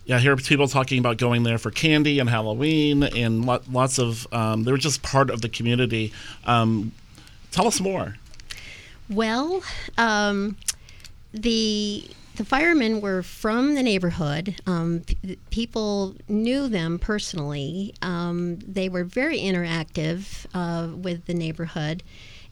Yeah, 0.05 0.17
I 0.17 0.19
hear 0.19 0.36
people 0.36 0.67
talking 0.67 1.00
about 1.00 1.17
going 1.17 1.43
there 1.43 1.57
for 1.57 1.72
candy 1.72 2.19
and 2.19 2.29
Halloween 2.29 3.03
and 3.03 3.45
lo- 3.45 3.62
lots 3.72 4.00
of. 4.00 4.27
Um, 4.33 4.63
they 4.63 4.72
were 4.72 4.77
just 4.77 5.01
part 5.01 5.29
of 5.29 5.41
the 5.41 5.50
community. 5.50 6.12
Um, 6.45 6.91
tell 7.51 7.67
us 7.67 7.79
more. 7.79 8.17
Well, 9.10 9.63
um, 9.98 10.57
the 11.33 12.05
the 12.36 12.43
firemen 12.43 13.00
were 13.00 13.22
from 13.22 13.75
the 13.75 13.83
neighborhood. 13.83 14.60
Um, 14.65 15.01
p- 15.05 15.38
people 15.51 16.15
knew 16.27 16.67
them 16.67 17.00
personally. 17.00 17.93
Um, 18.01 18.57
they 18.60 18.89
were 18.89 19.03
very 19.03 19.38
interactive 19.38 20.45
uh, 20.53 20.95
with 20.95 21.25
the 21.25 21.33
neighborhood. 21.33 22.03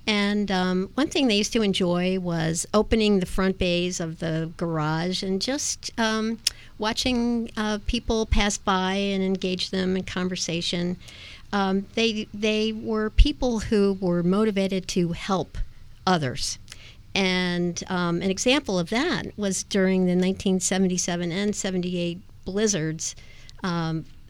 And 0.08 0.50
um, 0.52 0.90
one 0.96 1.08
thing 1.08 1.28
they 1.28 1.38
used 1.38 1.54
to 1.54 1.62
enjoy 1.62 2.20
was 2.20 2.66
opening 2.74 3.20
the 3.20 3.26
front 3.26 3.58
bays 3.58 4.00
of 4.00 4.20
the 4.20 4.52
garage 4.58 5.22
and 5.22 5.42
just 5.42 5.92
um, 6.00 6.40
watching 6.80 7.52
uh, 7.56 7.80
people 7.86 8.26
pass 8.26 8.58
by 8.58 8.94
and 8.94 9.24
engage 9.24 9.70
them 9.70 9.96
in 9.96 10.04
conversation. 10.04 10.98
Um, 11.54 11.86
they 11.96 12.28
they 12.34 12.72
were 12.72 13.10
people 13.12 13.60
who 13.60 13.98
were 14.02 14.24
motivated 14.24 14.88
to 14.90 15.12
help 15.12 15.58
others. 16.08 16.58
And 17.14 17.84
um, 17.88 18.22
an 18.22 18.32
example 18.32 18.80
of 18.80 18.90
that 18.90 19.38
was 19.38 19.64
during 19.64 20.06
the 20.06 20.16
1977 20.16 21.32
and 21.32 21.56
78 21.56 22.20
blizzards. 22.46 23.16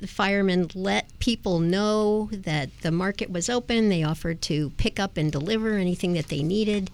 The 0.01 0.07
firemen 0.07 0.69
let 0.73 1.07
people 1.19 1.59
know 1.59 2.29
that 2.31 2.69
the 2.81 2.91
market 2.91 3.31
was 3.31 3.49
open. 3.49 3.89
They 3.89 4.03
offered 4.03 4.41
to 4.43 4.71
pick 4.71 4.99
up 4.99 5.15
and 5.15 5.31
deliver 5.31 5.77
anything 5.77 6.13
that 6.13 6.27
they 6.27 6.41
needed. 6.43 6.89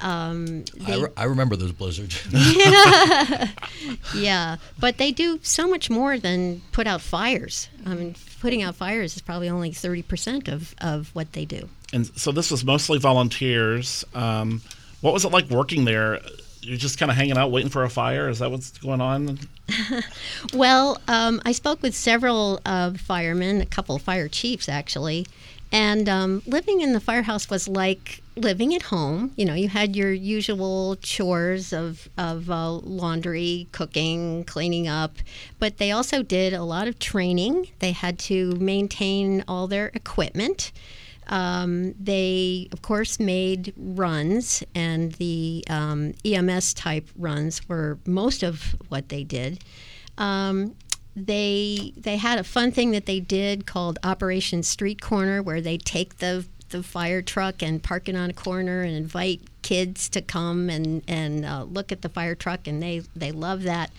Um, 0.00 0.64
I, 0.86 0.96
re- 0.96 1.12
I 1.16 1.24
remember 1.24 1.56
those 1.56 1.72
blizzards. 1.72 2.26
yeah, 4.14 4.56
but 4.78 4.98
they 4.98 5.12
do 5.12 5.38
so 5.42 5.66
much 5.66 5.88
more 5.88 6.18
than 6.18 6.60
put 6.72 6.86
out 6.86 7.00
fires. 7.00 7.68
I 7.84 7.94
mean, 7.94 8.14
putting 8.40 8.62
out 8.62 8.74
fires 8.76 9.16
is 9.16 9.22
probably 9.22 9.48
only 9.48 9.70
30% 9.70 10.48
of, 10.52 10.74
of 10.80 11.14
what 11.14 11.32
they 11.32 11.44
do. 11.44 11.68
And 11.92 12.06
so 12.18 12.32
this 12.32 12.50
was 12.50 12.64
mostly 12.64 12.98
volunteers. 12.98 14.04
Um, 14.14 14.60
what 15.00 15.14
was 15.14 15.24
it 15.24 15.32
like 15.32 15.48
working 15.50 15.84
there? 15.84 16.20
You're 16.62 16.76
just 16.76 16.98
kind 16.98 17.10
of 17.10 17.16
hanging 17.16 17.36
out, 17.36 17.50
waiting 17.50 17.70
for 17.70 17.84
a 17.84 17.90
fire. 17.90 18.28
Is 18.28 18.40
that 18.40 18.50
what's 18.50 18.70
going 18.78 19.00
on? 19.00 19.38
Well, 20.52 21.00
um, 21.08 21.40
I 21.44 21.52
spoke 21.52 21.82
with 21.82 21.94
several 21.94 22.60
uh, 22.64 22.92
firemen, 22.92 23.60
a 23.60 23.66
couple 23.66 23.96
of 23.96 24.02
fire 24.02 24.28
chiefs 24.28 24.68
actually, 24.68 25.26
and 25.72 26.08
um, 26.08 26.42
living 26.46 26.80
in 26.80 26.92
the 26.92 27.00
firehouse 27.00 27.50
was 27.50 27.66
like 27.66 28.22
living 28.36 28.74
at 28.74 28.82
home. 28.82 29.32
You 29.36 29.44
know, 29.44 29.54
you 29.54 29.68
had 29.68 29.96
your 29.96 30.12
usual 30.12 30.96
chores 30.96 31.72
of, 31.72 32.08
of 32.16 32.50
uh, 32.50 32.70
laundry, 32.70 33.68
cooking, 33.72 34.44
cleaning 34.44 34.86
up, 34.86 35.16
but 35.58 35.78
they 35.78 35.90
also 35.90 36.22
did 36.22 36.52
a 36.52 36.62
lot 36.62 36.86
of 36.86 36.98
training. 36.98 37.68
They 37.80 37.92
had 37.92 38.18
to 38.20 38.52
maintain 38.56 39.42
all 39.48 39.66
their 39.66 39.88
equipment. 39.88 40.70
Um, 41.28 41.94
they, 41.98 42.68
of 42.72 42.82
course, 42.82 43.18
made 43.18 43.72
runs, 43.76 44.62
and 44.74 45.12
the 45.12 45.64
um, 45.68 46.14
EMS 46.24 46.74
type 46.74 47.08
runs 47.16 47.68
were 47.68 47.98
most 48.06 48.42
of 48.42 48.76
what 48.88 49.08
they 49.08 49.24
did. 49.24 49.62
Um, 50.18 50.76
they 51.16 51.94
they 51.96 52.18
had 52.18 52.38
a 52.38 52.44
fun 52.44 52.70
thing 52.72 52.90
that 52.90 53.06
they 53.06 53.20
did 53.20 53.66
called 53.66 53.98
Operation 54.04 54.62
Street 54.62 55.00
Corner, 55.00 55.42
where 55.42 55.60
they 55.60 55.78
take 55.78 56.18
the 56.18 56.44
the 56.70 56.82
fire 56.82 57.22
truck 57.22 57.62
and 57.62 57.82
park 57.82 58.08
it 58.08 58.16
on 58.16 58.30
a 58.30 58.34
corner 58.34 58.82
and 58.82 58.94
invite 58.94 59.40
kids 59.62 60.08
to 60.10 60.20
come 60.20 60.68
and 60.68 61.02
and 61.08 61.44
uh, 61.44 61.64
look 61.64 61.90
at 61.90 62.02
the 62.02 62.08
fire 62.08 62.34
truck, 62.34 62.66
and 62.66 62.82
they 62.82 63.02
they 63.14 63.32
love 63.32 63.62
that. 63.62 63.90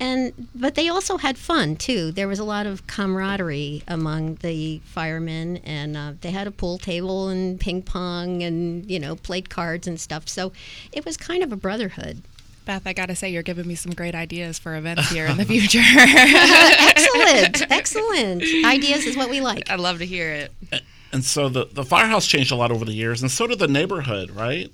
And 0.00 0.48
but 0.54 0.76
they 0.76 0.88
also 0.88 1.16
had 1.16 1.36
fun 1.36 1.74
too. 1.76 2.12
There 2.12 2.28
was 2.28 2.38
a 2.38 2.44
lot 2.44 2.66
of 2.66 2.86
camaraderie 2.86 3.82
among 3.88 4.36
the 4.36 4.80
firemen, 4.84 5.56
and 5.58 5.96
uh, 5.96 6.12
they 6.20 6.30
had 6.30 6.46
a 6.46 6.52
pool 6.52 6.78
table 6.78 7.28
and 7.28 7.58
ping 7.58 7.82
pong 7.82 8.42
and 8.42 8.88
you 8.88 9.00
know 9.00 9.16
played 9.16 9.50
cards 9.50 9.88
and 9.88 10.00
stuff. 10.00 10.28
So 10.28 10.52
it 10.92 11.04
was 11.04 11.16
kind 11.16 11.42
of 11.42 11.52
a 11.52 11.56
brotherhood. 11.56 12.22
Beth, 12.64 12.86
I 12.86 12.92
gotta 12.92 13.16
say, 13.16 13.30
you're 13.30 13.42
giving 13.42 13.66
me 13.66 13.74
some 13.74 13.92
great 13.92 14.14
ideas 14.14 14.58
for 14.58 14.76
events 14.76 15.10
here 15.10 15.26
in 15.26 15.36
the 15.38 15.44
future. 15.46 15.80
excellent, 15.82 17.70
excellent. 17.72 18.42
Ideas 18.64 19.06
is 19.06 19.16
what 19.16 19.30
we 19.30 19.40
like. 19.40 19.70
I'd 19.70 19.80
love 19.80 19.98
to 19.98 20.06
hear 20.06 20.30
it. 20.30 20.82
And 21.10 21.24
so 21.24 21.48
the, 21.48 21.64
the 21.64 21.84
firehouse 21.84 22.26
changed 22.26 22.52
a 22.52 22.54
lot 22.54 22.70
over 22.70 22.84
the 22.84 22.92
years, 22.92 23.22
and 23.22 23.30
so 23.30 23.46
did 23.46 23.58
the 23.58 23.68
neighborhood, 23.68 24.30
right? 24.30 24.70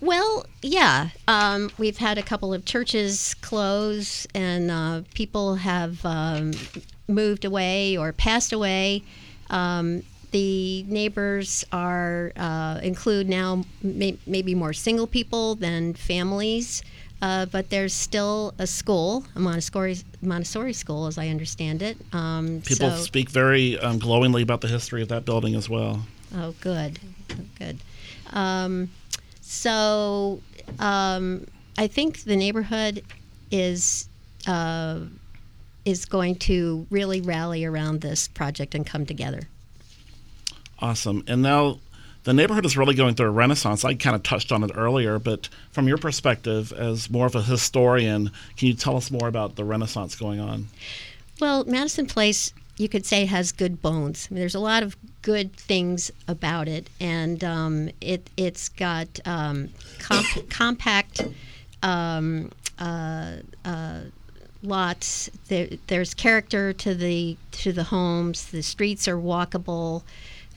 Well, 0.00 0.46
yeah. 0.62 1.10
Um, 1.28 1.70
we've 1.78 1.98
had 1.98 2.16
a 2.16 2.22
couple 2.22 2.54
of 2.54 2.64
churches 2.64 3.34
close, 3.42 4.26
and 4.34 4.70
uh, 4.70 5.02
people 5.14 5.56
have 5.56 6.04
um, 6.06 6.52
moved 7.06 7.44
away 7.44 7.96
or 7.96 8.12
passed 8.12 8.52
away. 8.52 9.02
Um, 9.50 10.02
the 10.30 10.84
neighbors 10.84 11.64
are 11.72 12.32
uh, 12.36 12.80
include 12.82 13.28
now 13.28 13.64
may, 13.82 14.16
maybe 14.26 14.54
more 14.54 14.72
single 14.72 15.06
people 15.08 15.56
than 15.56 15.92
families, 15.94 16.82
uh, 17.20 17.46
but 17.46 17.68
there's 17.68 17.92
still 17.92 18.54
a 18.58 18.66
school, 18.66 19.24
a 19.34 19.40
Montessori 19.40 19.98
Montessori 20.22 20.72
school, 20.72 21.06
as 21.08 21.18
I 21.18 21.28
understand 21.28 21.82
it. 21.82 21.98
Um, 22.14 22.62
People 22.64 22.90
so- 22.90 22.96
speak 23.02 23.28
very 23.28 23.78
um, 23.80 23.98
glowingly 23.98 24.42
about 24.42 24.60
the 24.60 24.68
history 24.68 25.02
of 25.02 25.08
that 25.08 25.24
building 25.24 25.54
as 25.56 25.68
well. 25.68 26.06
Oh, 26.34 26.54
good, 26.60 27.00
Oh, 27.32 27.34
good. 27.58 27.80
So 29.50 30.40
um, 30.78 31.44
I 31.76 31.88
think 31.88 32.22
the 32.22 32.36
neighborhood 32.36 33.02
is 33.50 34.08
uh, 34.46 35.00
is 35.84 36.04
going 36.04 36.36
to 36.36 36.86
really 36.88 37.20
rally 37.20 37.64
around 37.64 38.00
this 38.00 38.28
project 38.28 38.76
and 38.76 38.86
come 38.86 39.06
together. 39.06 39.40
Awesome. 40.78 41.24
And 41.26 41.42
now 41.42 41.80
the 42.22 42.32
neighborhood 42.32 42.64
is 42.64 42.76
really 42.76 42.94
going 42.94 43.16
through 43.16 43.26
a 43.26 43.32
renaissance. 43.32 43.84
I 43.84 43.94
kind 43.94 44.14
of 44.14 44.22
touched 44.22 44.52
on 44.52 44.62
it 44.62 44.70
earlier, 44.76 45.18
but 45.18 45.48
from 45.72 45.88
your 45.88 45.98
perspective 45.98 46.72
as 46.72 47.10
more 47.10 47.26
of 47.26 47.34
a 47.34 47.42
historian, 47.42 48.30
can 48.56 48.68
you 48.68 48.74
tell 48.74 48.96
us 48.96 49.10
more 49.10 49.26
about 49.26 49.56
the 49.56 49.64
renaissance 49.64 50.14
going 50.14 50.38
on? 50.38 50.68
Well, 51.40 51.64
Madison 51.64 52.06
Place, 52.06 52.54
you 52.80 52.88
could 52.88 53.04
say, 53.04 53.26
has 53.26 53.52
good 53.52 53.82
bones. 53.82 54.26
I 54.30 54.34
mean, 54.34 54.40
there's 54.40 54.54
a 54.54 54.60
lot 54.60 54.82
of 54.82 54.96
good 55.20 55.54
things 55.54 56.10
about 56.26 56.66
it, 56.66 56.88
and 56.98 57.44
um, 57.44 57.90
it 58.00 58.30
it's 58.38 58.70
got 58.70 59.20
um, 59.26 59.68
comp- 59.98 60.48
compact 60.48 61.20
um, 61.82 62.50
uh, 62.78 63.36
uh, 63.66 64.00
lots. 64.62 65.28
There, 65.48 65.68
there's 65.88 66.14
character 66.14 66.72
to 66.72 66.94
the 66.94 67.36
to 67.52 67.72
the 67.72 67.84
homes. 67.84 68.46
The 68.46 68.62
streets 68.62 69.06
are 69.06 69.18
walkable. 69.18 70.02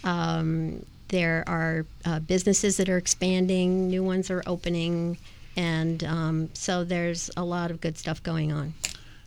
Um, 0.06 0.86
there 1.10 1.44
are 1.46 1.86
uh, 2.06 2.20
businesses 2.20 2.78
that 2.78 2.88
are 2.88 2.98
expanding. 2.98 3.90
New 3.90 4.04
ones 4.04 4.32
are 4.32 4.42
opening, 4.48 5.18
and 5.58 6.02
um, 6.06 6.50
so 6.54 6.86
there's 6.86 7.30
a 7.36 7.44
lot 7.44 7.70
of 7.70 7.82
good 7.82 7.98
stuff 7.98 8.24
going 8.24 8.54
on. 8.54 8.76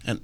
And 0.06 0.20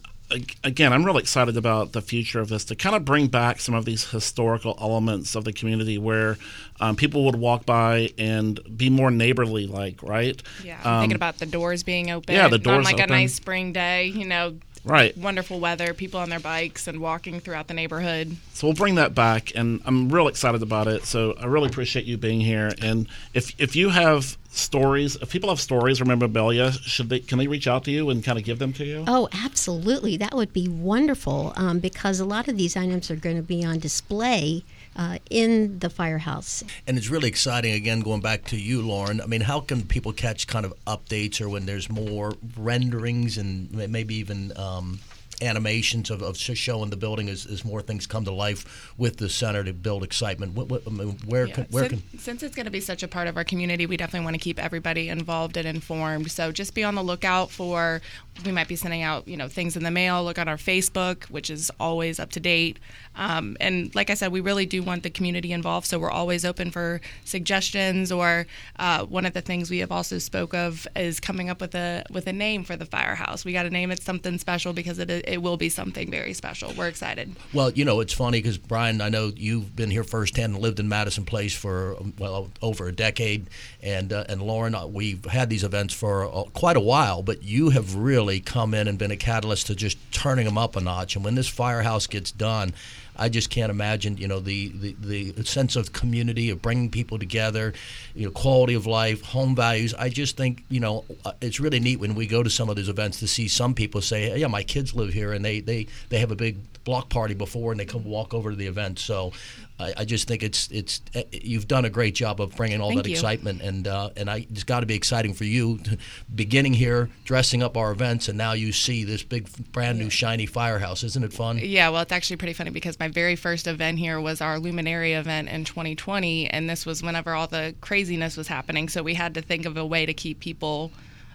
again, 0.64 0.92
I'm 0.92 1.04
really 1.04 1.20
excited 1.20 1.56
about 1.56 1.92
the 1.92 2.00
future 2.02 2.40
of 2.40 2.48
this 2.48 2.64
to 2.66 2.74
kind 2.76 2.96
of 2.96 3.04
bring 3.04 3.26
back 3.28 3.60
some 3.60 3.74
of 3.74 3.84
these 3.84 4.10
historical 4.10 4.76
elements 4.80 5.34
of 5.34 5.44
the 5.44 5.52
community 5.52 5.98
where 5.98 6.36
um, 6.80 6.96
people 6.96 7.24
would 7.26 7.36
walk 7.36 7.66
by 7.66 8.10
and 8.18 8.58
be 8.76 8.90
more 8.90 9.10
neighborly 9.10 9.66
like, 9.66 10.02
right? 10.02 10.40
Yeah, 10.64 10.78
I'm 10.84 10.94
Um, 10.94 11.00
thinking 11.02 11.16
about 11.16 11.38
the 11.38 11.46
doors 11.46 11.82
being 11.82 12.10
open. 12.10 12.34
yeah, 12.34 12.48
the 12.48 12.58
doors 12.58 12.78
on 12.78 12.84
like 12.84 12.94
open. 12.94 13.10
a 13.10 13.12
nice 13.12 13.34
spring 13.34 13.72
day. 13.72 14.06
You 14.06 14.26
know, 14.26 14.54
Right. 14.84 15.16
wonderful 15.16 15.60
weather, 15.60 15.94
people 15.94 16.18
on 16.18 16.28
their 16.28 16.40
bikes 16.40 16.88
and 16.88 16.98
walking 17.00 17.38
throughout 17.38 17.68
the 17.68 17.74
neighborhood. 17.74 18.36
So 18.52 18.66
we'll 18.66 18.74
bring 18.74 18.96
that 18.96 19.14
back, 19.14 19.52
and 19.54 19.80
I'm 19.84 20.08
real 20.08 20.26
excited 20.26 20.60
about 20.60 20.88
it. 20.88 21.04
So 21.04 21.36
I 21.40 21.46
really 21.46 21.68
appreciate 21.68 22.04
you 22.04 22.16
being 22.16 22.40
here. 22.40 22.72
And 22.82 23.06
if 23.32 23.52
if 23.58 23.76
you 23.76 23.90
have 23.90 24.36
stories, 24.52 25.16
if 25.16 25.30
people 25.30 25.49
have 25.49 25.61
stories 25.61 26.00
or 26.00 26.04
memorabilia, 26.04 26.73
should 26.73 27.09
they 27.09 27.21
can 27.21 27.38
they 27.38 27.47
reach 27.47 27.66
out 27.66 27.85
to 27.85 27.90
you 27.90 28.11
and 28.11 28.23
kind 28.23 28.38
of 28.38 28.44
give 28.44 28.59
them 28.59 28.73
to 28.75 28.85
you? 28.85 29.04
Oh, 29.06 29.28
absolutely. 29.32 30.16
That 30.16 30.35
would 30.35 30.52
be 30.52 30.68
wonderful 30.68 31.52
um, 31.56 31.78
because 31.78 32.21
a 32.21 32.25
lot 32.25 32.49
of 32.49 32.56
these 32.56 32.76
items 32.76 33.11
are 33.11 33.16
going 33.16 33.37
to 33.37 33.42
be 33.42 33.64
on 33.64 33.78
display 33.78 34.64
uh, 34.94 35.18
in 35.30 35.78
the 35.78 35.88
firehouse. 35.88 36.62
And 36.87 36.99
it's 36.99 37.09
really 37.09 37.28
exciting, 37.28 37.73
again, 37.73 38.00
going 38.00 38.21
back 38.21 38.44
to 38.47 38.56
you, 38.56 38.82
Lauren. 38.82 39.21
I 39.21 39.26
mean, 39.26 39.40
how 39.40 39.61
can 39.61 39.82
people 39.82 40.12
catch 40.12 40.47
kind 40.47 40.66
of 40.66 40.75
updates 40.87 41.40
or 41.40 41.49
when 41.49 41.66
there's 41.66 41.90
more 41.90 42.35
renderings 42.56 43.38
and 43.38 43.73
maybe 43.73 44.14
even 44.16 44.56
um, 44.56 45.00
animations 45.42 46.11
of, 46.11 46.22
of 46.22 46.37
showing 46.37 46.90
the 46.90 46.96
building 46.96 47.28
as, 47.28 47.46
as 47.46 47.64
more 47.64 47.82
things 47.82 48.06
come 48.06 48.25
to 48.25 48.32
life 48.32 48.92
with 48.96 49.16
the 49.16 49.28
center 49.28 49.64
to 49.64 49.72
build 49.72 50.02
excitement. 50.04 50.54
What, 50.54 50.68
what, 50.68 50.82
I 50.87 50.90
mean, 50.90 51.18
where 51.26 51.46
Yeah, 51.46 51.54
can, 51.54 51.64
where 51.70 51.88
since, 51.88 52.02
can 52.11 52.18
since 52.18 52.42
it's 52.42 52.54
going 52.54 52.66
to 52.66 52.70
be 52.70 52.80
such 52.80 53.02
a 53.02 53.08
part 53.08 53.28
of 53.28 53.37
our 53.37 53.44
community, 53.44 53.87
we 53.87 53.96
definitely 53.96 54.25
want 54.25 54.34
to 54.34 54.40
keep 54.40 54.58
everybody 54.58 55.08
involved 55.08 55.56
and 55.56 55.66
informed. 55.66 56.30
So 56.30 56.52
just 56.52 56.75
be 56.75 56.84
on 56.84 56.94
the 56.94 57.02
lookout 57.02 57.50
for. 57.50 58.00
We 58.46 58.52
might 58.52 58.68
be 58.68 58.76
sending 58.76 59.02
out, 59.02 59.28
you 59.28 59.37
know, 59.37 59.49
things 59.49 59.76
in 59.76 59.82
the 59.82 59.90
mail. 59.90 60.25
Look 60.25 60.38
on 60.38 60.49
our 60.49 60.56
Facebook, 60.56 61.25
which 61.25 61.50
is 61.50 61.70
always 61.78 62.18
up 62.18 62.30
to 62.30 62.40
date. 62.40 62.78
Um, 63.14 63.56
and 63.61 63.94
like 63.94 64.08
I 64.08 64.14
said, 64.14 64.32
we 64.32 64.40
really 64.40 64.66
do 64.66 64.82
want 64.82 65.02
the 65.02 65.11
community 65.11 65.52
involved. 65.52 65.87
So 65.87 65.99
we're 65.99 66.11
always 66.11 66.44
open 66.44 66.70
for 66.70 67.00
suggestions. 67.25 68.11
Or 68.11 68.46
uh, 68.78 69.04
one 69.04 69.26
of 69.26 69.34
the 69.34 69.42
things 69.42 69.70
we 69.70 69.78
have 69.78 69.92
also 69.92 70.18
spoke 70.18 70.54
of 70.54 70.87
is 70.96 71.20
coming 71.20 71.50
up 71.50 71.61
with 71.61 71.75
a 71.75 72.04
with 72.11 72.26
a 72.26 72.32
name 72.32 72.64
for 72.64 72.76
the 72.76 72.87
firehouse. 72.87 73.44
We 73.44 73.52
got 73.52 73.64
to 73.64 73.70
name 73.70 73.90
it 73.90 74.02
something 74.02 74.38
special 74.38 74.72
because 74.72 74.99
it 74.99 75.11
it 75.11 75.31
will 75.38 75.56
be 75.56 75.68
something 75.68 76.10
very 76.10 76.32
special. 76.32 76.72
We're 76.76 76.88
excited. 76.88 77.34
Well, 77.52 77.70
you 77.70 77.84
know, 77.84 78.00
it's 78.00 78.12
funny 78.12 78.38
because 78.38 78.58
Brian, 78.58 79.00
I 79.00 79.08
know 79.08 79.32
you've 79.34 79.74
been 79.74 79.90
here 79.90 80.04
firsthand 80.04 80.54
and 80.54 80.62
lived 80.62 80.80
in 80.80 80.88
Madison 80.88 81.24
Place 81.24 81.54
for 81.54 81.96
well 82.18 82.50
over 82.60 82.88
a 82.88 82.92
decade, 82.92 83.48
and 83.82 84.12
uh, 84.12 84.24
and 84.28 84.42
Lauren, 84.42 84.74
uh, 84.74 84.86
we've 84.86 85.24
had 85.24 85.50
these 85.50 85.64
events 85.64 85.94
for 85.94 86.24
uh, 86.24 86.44
quite 86.52 86.76
a 86.76 86.80
while, 86.80 87.22
but 87.22 87.42
you 87.42 87.70
have 87.70 87.94
really 87.94 88.40
come 88.40 88.74
in 88.74 88.88
and 88.88 88.98
been 88.98 89.10
a 89.10 89.16
catalyst 89.16 89.66
to 89.68 89.74
just 89.74 89.98
turning 90.12 90.44
them 90.44 90.58
up 90.58 90.76
a 90.76 90.80
notch. 90.80 91.16
And 91.16 91.24
when 91.24 91.34
this 91.34 91.48
firehouse 91.48 92.06
gets 92.06 92.30
done. 92.30 92.72
I 93.16 93.28
just 93.28 93.50
can't 93.50 93.71
imagine, 93.71 94.16
you 94.16 94.26
know, 94.26 94.40
the, 94.40 94.69
the, 94.69 95.31
the 95.33 95.45
sense 95.45 95.76
of 95.76 95.92
community 95.92 96.50
of 96.50 96.62
bringing 96.62 96.90
people 96.90 97.19
together, 97.19 97.75
you 98.14 98.25
know, 98.25 98.31
quality 98.31 98.75
of 98.75 98.87
life, 98.87 99.23
home 99.23 99.54
values. 99.54 99.95
I 99.95 100.09
just 100.09 100.37
think, 100.37 100.64
you 100.71 100.81
know, 100.81 101.04
uh, 101.25 101.33
it's 101.40 101.61
really 101.61 101.81
neat 101.81 102.00
when 102.00 102.14
we 102.14 102.26
go 102.26 102.42
to 102.42 102.50
some 102.50 102.71
of 102.71 102.76
these 102.76 102.88
events 102.88 103.21
to 103.21 103.28
see 103.28 103.49
some 103.49 103.75
people 103.75 104.00
say, 104.00 104.37
yeah, 104.38 104.47
my 104.47 104.62
kids 104.62 104.95
live 104.95 105.12
here 105.12 105.33
and 105.33 105.45
they, 105.45 105.61
they, 105.61 105.87
they 106.09 106.19
have 106.19 106.31
a 106.31 106.37
big 106.37 106.57
block 106.84 107.08
party 107.08 107.34
before 107.34 107.72
and 107.72 107.80
they 107.80 107.84
come 107.84 108.04
walk 108.04 108.34
over 108.34 108.50
to 108.50 108.56
the 108.56 108.66
event. 108.66 108.98
So 108.98 109.32
I, 109.78 109.94
I 109.98 110.04
just 110.04 110.28
think 110.28 110.42
it's 110.42 110.70
it's 110.70 111.00
eh, 111.14 111.24
you've 111.32 111.68
done 111.68 111.84
a 111.84 111.90
great 111.90 112.14
job 112.14 112.40
of 112.40 112.54
bringing 112.56 112.80
all 112.80 112.90
Thank 112.90 113.04
that 113.04 113.08
you. 113.08 113.14
excitement 113.14 113.62
and 113.62 113.86
uh, 113.88 114.10
and 114.16 114.30
I 114.30 114.46
it's 114.50 114.64
got 114.64 114.80
to 114.80 114.86
be 114.86 114.94
exciting 114.94 115.34
for 115.34 115.44
you, 115.44 115.80
beginning 116.34 116.74
here, 116.74 117.10
dressing 117.24 117.62
up 117.62 117.76
our 117.76 117.92
events, 117.92 118.28
and 118.28 118.38
now 118.38 118.52
you 118.52 118.72
see 118.72 119.04
this 119.04 119.22
big 119.22 119.48
brand 119.72 119.98
new 119.98 120.10
shiny 120.10 120.46
firehouse. 120.46 121.02
Isn't 121.02 121.24
it 121.24 121.32
fun? 121.32 121.58
Yeah, 121.58 121.88
well, 121.90 122.02
it's 122.02 122.12
actually 122.12 122.36
pretty 122.36 122.54
funny 122.54 122.70
because 122.70 122.98
my 122.98 123.08
very 123.08 123.36
first 123.36 123.66
event 123.66 123.98
here 123.98 124.20
was 124.20 124.40
our 124.40 124.58
Luminary 124.58 125.12
event 125.14 125.48
in 125.48 125.64
2020, 125.64 126.48
and 126.48 126.68
this 126.68 126.86
was 126.86 127.02
whenever 127.02 127.34
all 127.34 127.46
the 127.46 127.74
craziness 127.80 128.36
was 128.36 128.48
happening. 128.48 128.88
So 128.88 129.02
we 129.02 129.14
had 129.14 129.34
to 129.34 129.42
think 129.42 129.66
of 129.66 129.76
a 129.76 129.86
way 129.86 130.06
to 130.06 130.14
keep 130.14 130.40
people 130.40 130.92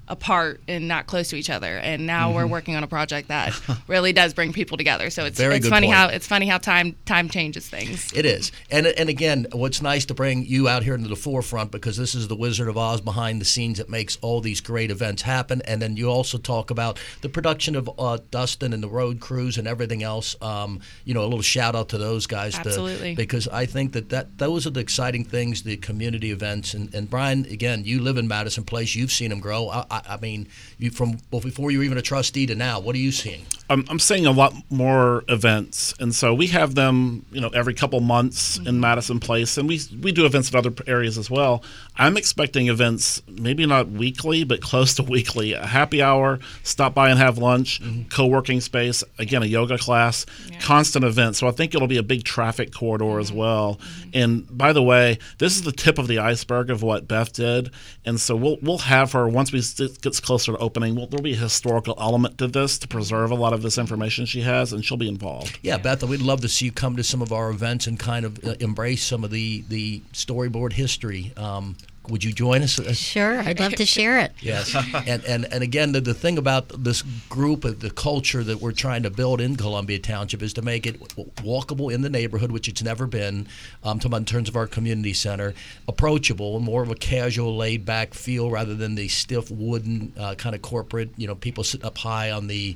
apart 0.08 0.62
and 0.68 0.88
not 0.88 1.08
close 1.08 1.30
to 1.30 1.36
each 1.36 1.50
other. 1.50 1.78
And 1.78 2.06
now 2.08 2.34
we're 2.34 2.48
working 2.48 2.76
on 2.76 2.84
a 2.84 2.88
project 2.88 3.28
that 3.28 3.60
really 3.88 4.14
does 4.14 4.34
bring 4.34 4.54
people 4.54 4.78
together. 4.78 5.10
So 5.10 5.26
it's 5.26 5.38
Mm-hmm. 5.38 5.44
Very 5.44 5.58
it's 5.58 5.68
funny 5.68 5.88
point. 5.88 5.98
how 5.98 6.08
it's 6.08 6.28
funny 6.28 6.48
how 6.48 6.58
time 6.58 6.96
time 7.06 7.30
changes 7.30 7.68
things. 7.70 8.12
It 8.14 8.26
is, 8.26 8.52
and 8.72 8.88
and 8.88 9.10
again, 9.10 9.48
what's 9.52 9.82
nice 9.82 10.06
to 10.06 10.14
bring 10.14 10.46
you 10.46 10.68
out 10.68 10.84
here 10.84 10.96
into 10.96 11.10
the 11.10 11.16
forefront 11.16 11.72
because 11.72 11.96
this 11.98 12.16
is 12.16 12.28
the 12.28 12.36
Wizard 12.36 12.68
of 12.68 12.78
Oz 12.78 13.02
behind 13.02 13.40
the 13.42 13.46
scenes 13.46 13.78
that 13.78 13.90
makes 13.90 14.18
all 14.22 14.42
these 14.42 14.62
great 14.62 14.90
events 14.92 15.22
happen. 15.22 15.62
And 15.66 15.82
then 15.82 15.96
you 15.98 16.08
also 16.10 16.38
talk 16.38 16.72
about 16.72 17.00
the 17.22 17.30
production 17.30 17.76
of 17.76 17.90
uh, 18.00 18.18
Dustin 18.32 18.74
and 18.74 18.82
the 18.82 18.90
road 18.90 19.20
crews 19.20 19.58
and 19.58 19.68
everything 19.68 20.02
else. 20.04 20.36
Um, 20.42 20.80
you 21.06 21.14
know, 21.14 21.22
a 21.22 21.28
little 21.28 21.42
shout 21.42 21.76
out 21.76 21.90
to 21.90 21.98
those 21.98 22.26
guys, 22.28 22.54
to- 22.54 22.60
Absolutely. 22.62 23.16
because 23.16 23.48
I 23.48 23.66
think 23.66 23.94
that, 23.94 24.10
that 24.10 24.38
those 24.38 24.66
are 24.66 24.72
the 24.72 24.80
exciting 24.80 25.24
things, 25.26 25.64
the 25.64 25.78
community 25.78 26.32
events. 26.32 26.74
And, 26.74 26.94
and 26.96 27.10
Brian, 27.10 27.46
again, 27.46 27.84
you 27.86 28.02
live 28.02 28.18
in 28.18 28.28
Madison 28.28 28.64
Place, 28.64 28.96
you've 28.96 29.12
seen 29.12 29.30
them 29.30 29.40
grow. 29.40 29.70
I, 29.70 29.97
I, 30.06 30.14
I 30.14 30.18
mean, 30.18 30.48
you 30.78 30.92
from 30.92 31.20
well, 31.32 31.42
before 31.42 31.72
you 31.72 31.80
were 31.80 31.84
even 31.84 31.98
a 31.98 32.02
trustee 32.02 32.46
to 32.48 32.56
now, 32.56 32.80
what 32.80 32.96
are 32.96 33.00
you 33.00 33.12
seeing? 33.12 33.46
I'm, 33.70 33.86
I'm 33.90 34.00
seeing 34.00 34.26
a 34.26 34.32
lot 34.32 34.54
more 34.70 35.26
events, 35.28 35.94
and 36.00 36.16
so 36.16 36.34
we 36.34 36.48
have 36.48 36.76
them, 36.76 37.26
you 37.32 37.42
know, 37.42 37.50
every 37.50 37.74
couple 37.74 38.00
months 38.00 38.58
in 38.58 38.64
mm-hmm. 38.64 38.80
Madison 38.80 39.20
Place, 39.20 39.58
and 39.58 39.68
we 39.68 39.82
we 40.02 40.12
do 40.12 40.26
events 40.26 40.52
in 40.52 40.58
other 40.58 40.74
areas 40.88 41.18
as 41.18 41.30
well. 41.30 41.64
I'm 41.98 42.16
expecting 42.16 42.68
events, 42.68 43.22
maybe 43.28 43.66
not 43.66 43.90
weekly, 43.90 44.44
but 44.44 44.62
close 44.62 44.94
to 44.96 45.04
weekly. 45.18 45.54
A 45.54 45.66
happy 45.66 46.02
hour, 46.02 46.40
stop 46.64 46.94
by 46.94 47.10
and 47.10 47.20
have 47.20 47.38
lunch, 47.38 47.82
mm-hmm. 47.82 48.08
co-working 48.10 48.62
space, 48.62 49.04
again 49.20 49.44
a 49.44 49.48
yoga 49.48 49.78
class, 49.78 50.26
constant 50.62 51.04
events. 51.04 51.40
So 51.40 51.48
I 51.48 51.52
think 51.52 51.76
it'll 51.76 51.88
be 51.88 51.98
a 51.98 52.04
big 52.04 52.24
traffic 52.24 52.74
corridor 52.74 53.20
as 53.20 53.30
mm-hmm. 53.30 53.40
well. 53.40 53.80
And 54.14 54.46
by 54.58 54.72
the 54.72 54.84
way, 54.84 55.20
this 55.40 55.56
is 55.56 55.64
the 55.64 55.72
tip 55.74 55.98
of 55.98 56.08
the 56.08 56.20
iceberg 56.20 56.70
of 56.70 56.84
what 56.84 57.08
Beth 57.08 57.34
did, 57.34 57.72
and 58.06 58.20
so 58.20 58.36
we'll 58.36 58.58
we'll 58.62 58.78
have 58.78 59.12
her 59.12 59.28
once 59.28 59.52
we 59.52 59.62
it 59.88 60.02
gets 60.02 60.20
closer 60.20 60.52
to 60.52 60.58
opening. 60.60 60.96
We'll, 60.96 61.08
there'll 61.08 61.24
be 61.24 61.34
a 61.34 61.38
historical 61.38 61.96
element 62.00 62.38
to 62.38 62.48
this 62.48 62.78
to 62.80 62.88
preserve 62.88 63.32
a 63.32 63.36
lot 63.36 63.54
of 63.54 63.62
this 63.62 63.78
information 63.78 64.26
she 64.26 64.42
has, 64.42 64.74
and 64.74 64.84
she'll 64.84 64.98
be 64.98 65.10
involved. 65.10 65.60
Yeah, 65.62 65.78
Beth, 65.78 66.04
we'd 66.04 66.22
love 66.22 66.42
to 66.42 66.50
see 66.50 66.66
you 66.66 66.72
come 66.72 66.96
to 66.98 67.04
some 67.04 67.22
of 67.22 67.32
our 67.32 67.50
events 67.50 67.88
and 67.88 68.00
kind 68.00 68.26
of 68.26 68.44
uh, 68.44 68.56
embrace 68.60 69.04
some 69.04 69.24
of 69.24 69.32
the, 69.32 69.64
the 69.68 70.02
storyboard 70.14 70.74
history. 70.74 71.34
Um, 71.36 71.76
would 72.10 72.24
you 72.24 72.32
join 72.34 72.62
us? 72.62 72.80
Uh, 72.80 72.94
Sure, 72.94 73.40
I'd 73.40 73.60
love 73.60 73.74
to 73.76 73.86
share 73.86 74.20
it. 74.20 74.34
Yes, 74.42 74.76
and, 75.08 75.24
and 75.26 75.46
and 75.46 75.64
again, 75.64 75.92
the, 75.92 76.02
the 76.02 76.14
thing 76.14 76.38
about 76.38 76.84
this 76.84 77.04
group, 77.30 77.64
of 77.64 77.80
the 77.80 77.90
culture 77.90 78.44
that 78.44 78.62
we're 78.62 78.72
trying 78.72 79.04
to 79.04 79.10
build 79.10 79.42
in 79.42 79.56
Columbia 79.56 80.00
Township 80.00 80.42
is 80.42 80.54
to 80.54 80.62
make 80.62 80.86
it 80.86 81.00
walkable 81.38 81.94
in 81.94 82.02
the 82.02 82.10
neighborhood, 82.10 82.52
which 82.52 82.68
it's 82.68 82.84
never 82.84 83.08
been. 83.08 83.48
Um, 83.84 84.00
talking 84.00 84.18
in 84.18 84.26
terms 84.26 84.50
of 84.50 84.56
our 84.56 84.68
community 84.68 85.14
center, 85.14 85.54
approachable, 85.88 86.60
more 86.60 86.84
of 86.84 86.90
a 86.90 86.96
casual, 86.96 87.56
laid 87.58 87.86
back 87.86 88.14
feel 88.14 88.50
rather 88.50 88.76
than 88.76 88.96
the 88.96 89.08
stiff 89.08 89.50
wooden 89.52 90.14
uh, 90.18 90.36
kind 90.36 90.56
of 90.56 90.62
corporate. 90.62 91.10
You 91.18 91.28
know, 91.28 91.36
people 91.36 91.64
sitting 91.64 91.86
up 91.86 91.98
high 91.98 92.32
on 92.32 92.48
the 92.48 92.76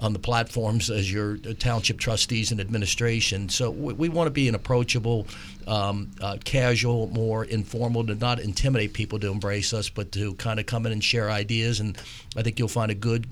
on 0.00 0.14
the 0.14 0.18
platforms 0.18 0.88
as 0.88 1.12
your 1.12 1.36
township 1.36 1.98
trustees 1.98 2.50
and 2.50 2.60
administration. 2.60 3.48
So 3.50 3.70
we, 3.70 3.92
we 3.92 4.08
want 4.08 4.28
to 4.28 4.30
be 4.30 4.48
an 4.48 4.54
approachable, 4.54 5.26
um, 5.66 6.10
uh, 6.22 6.38
casual, 6.42 7.08
more 7.08 7.44
informal, 7.44 8.06
to 8.06 8.14
not 8.14 8.40
intimidate 8.40 8.94
people 8.94 9.18
to 9.20 9.30
embrace 9.30 9.74
us, 9.74 9.90
but 9.90 10.10
to 10.12 10.34
kind 10.34 10.58
of 10.58 10.64
come 10.64 10.86
in 10.86 10.92
and 10.92 11.04
share 11.04 11.30
ideas. 11.30 11.80
And 11.80 11.98
I 12.34 12.42
think 12.42 12.58
you'll 12.58 12.68
find 12.68 12.90
a 12.90 12.94
good, 12.94 13.26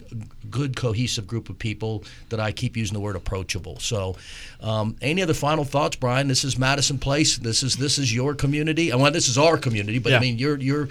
good 0.51 0.77
cohesive 0.77 1.27
group 1.27 1.49
of 1.49 1.59
people 1.59 2.05
that 2.29 2.39
I 2.39 2.53
keep 2.53 2.77
using 2.77 2.95
the 2.95 3.01
word 3.01 3.17
approachable. 3.17 3.79
So, 3.81 4.17
um, 4.61 4.97
any 5.01 5.23
other 5.23 5.35
final 5.35 5.65
thoughts, 5.65 5.97
Brian? 5.97 6.29
This 6.29 6.45
is 6.45 6.59
Madison 6.59 6.99
Place. 6.99 7.39
This 7.39 7.63
is 7.63 7.77
this 7.77 7.99
is 7.99 8.15
your 8.15 8.35
community. 8.35 8.93
I 8.93 8.97
well, 8.97 9.11
this 9.11 9.29
is 9.29 9.39
our 9.39 9.57
community, 9.57 9.99
but 9.99 10.13
I 10.13 10.19
mean 10.19 10.39
you're 10.39 10.59
you're 10.59 10.89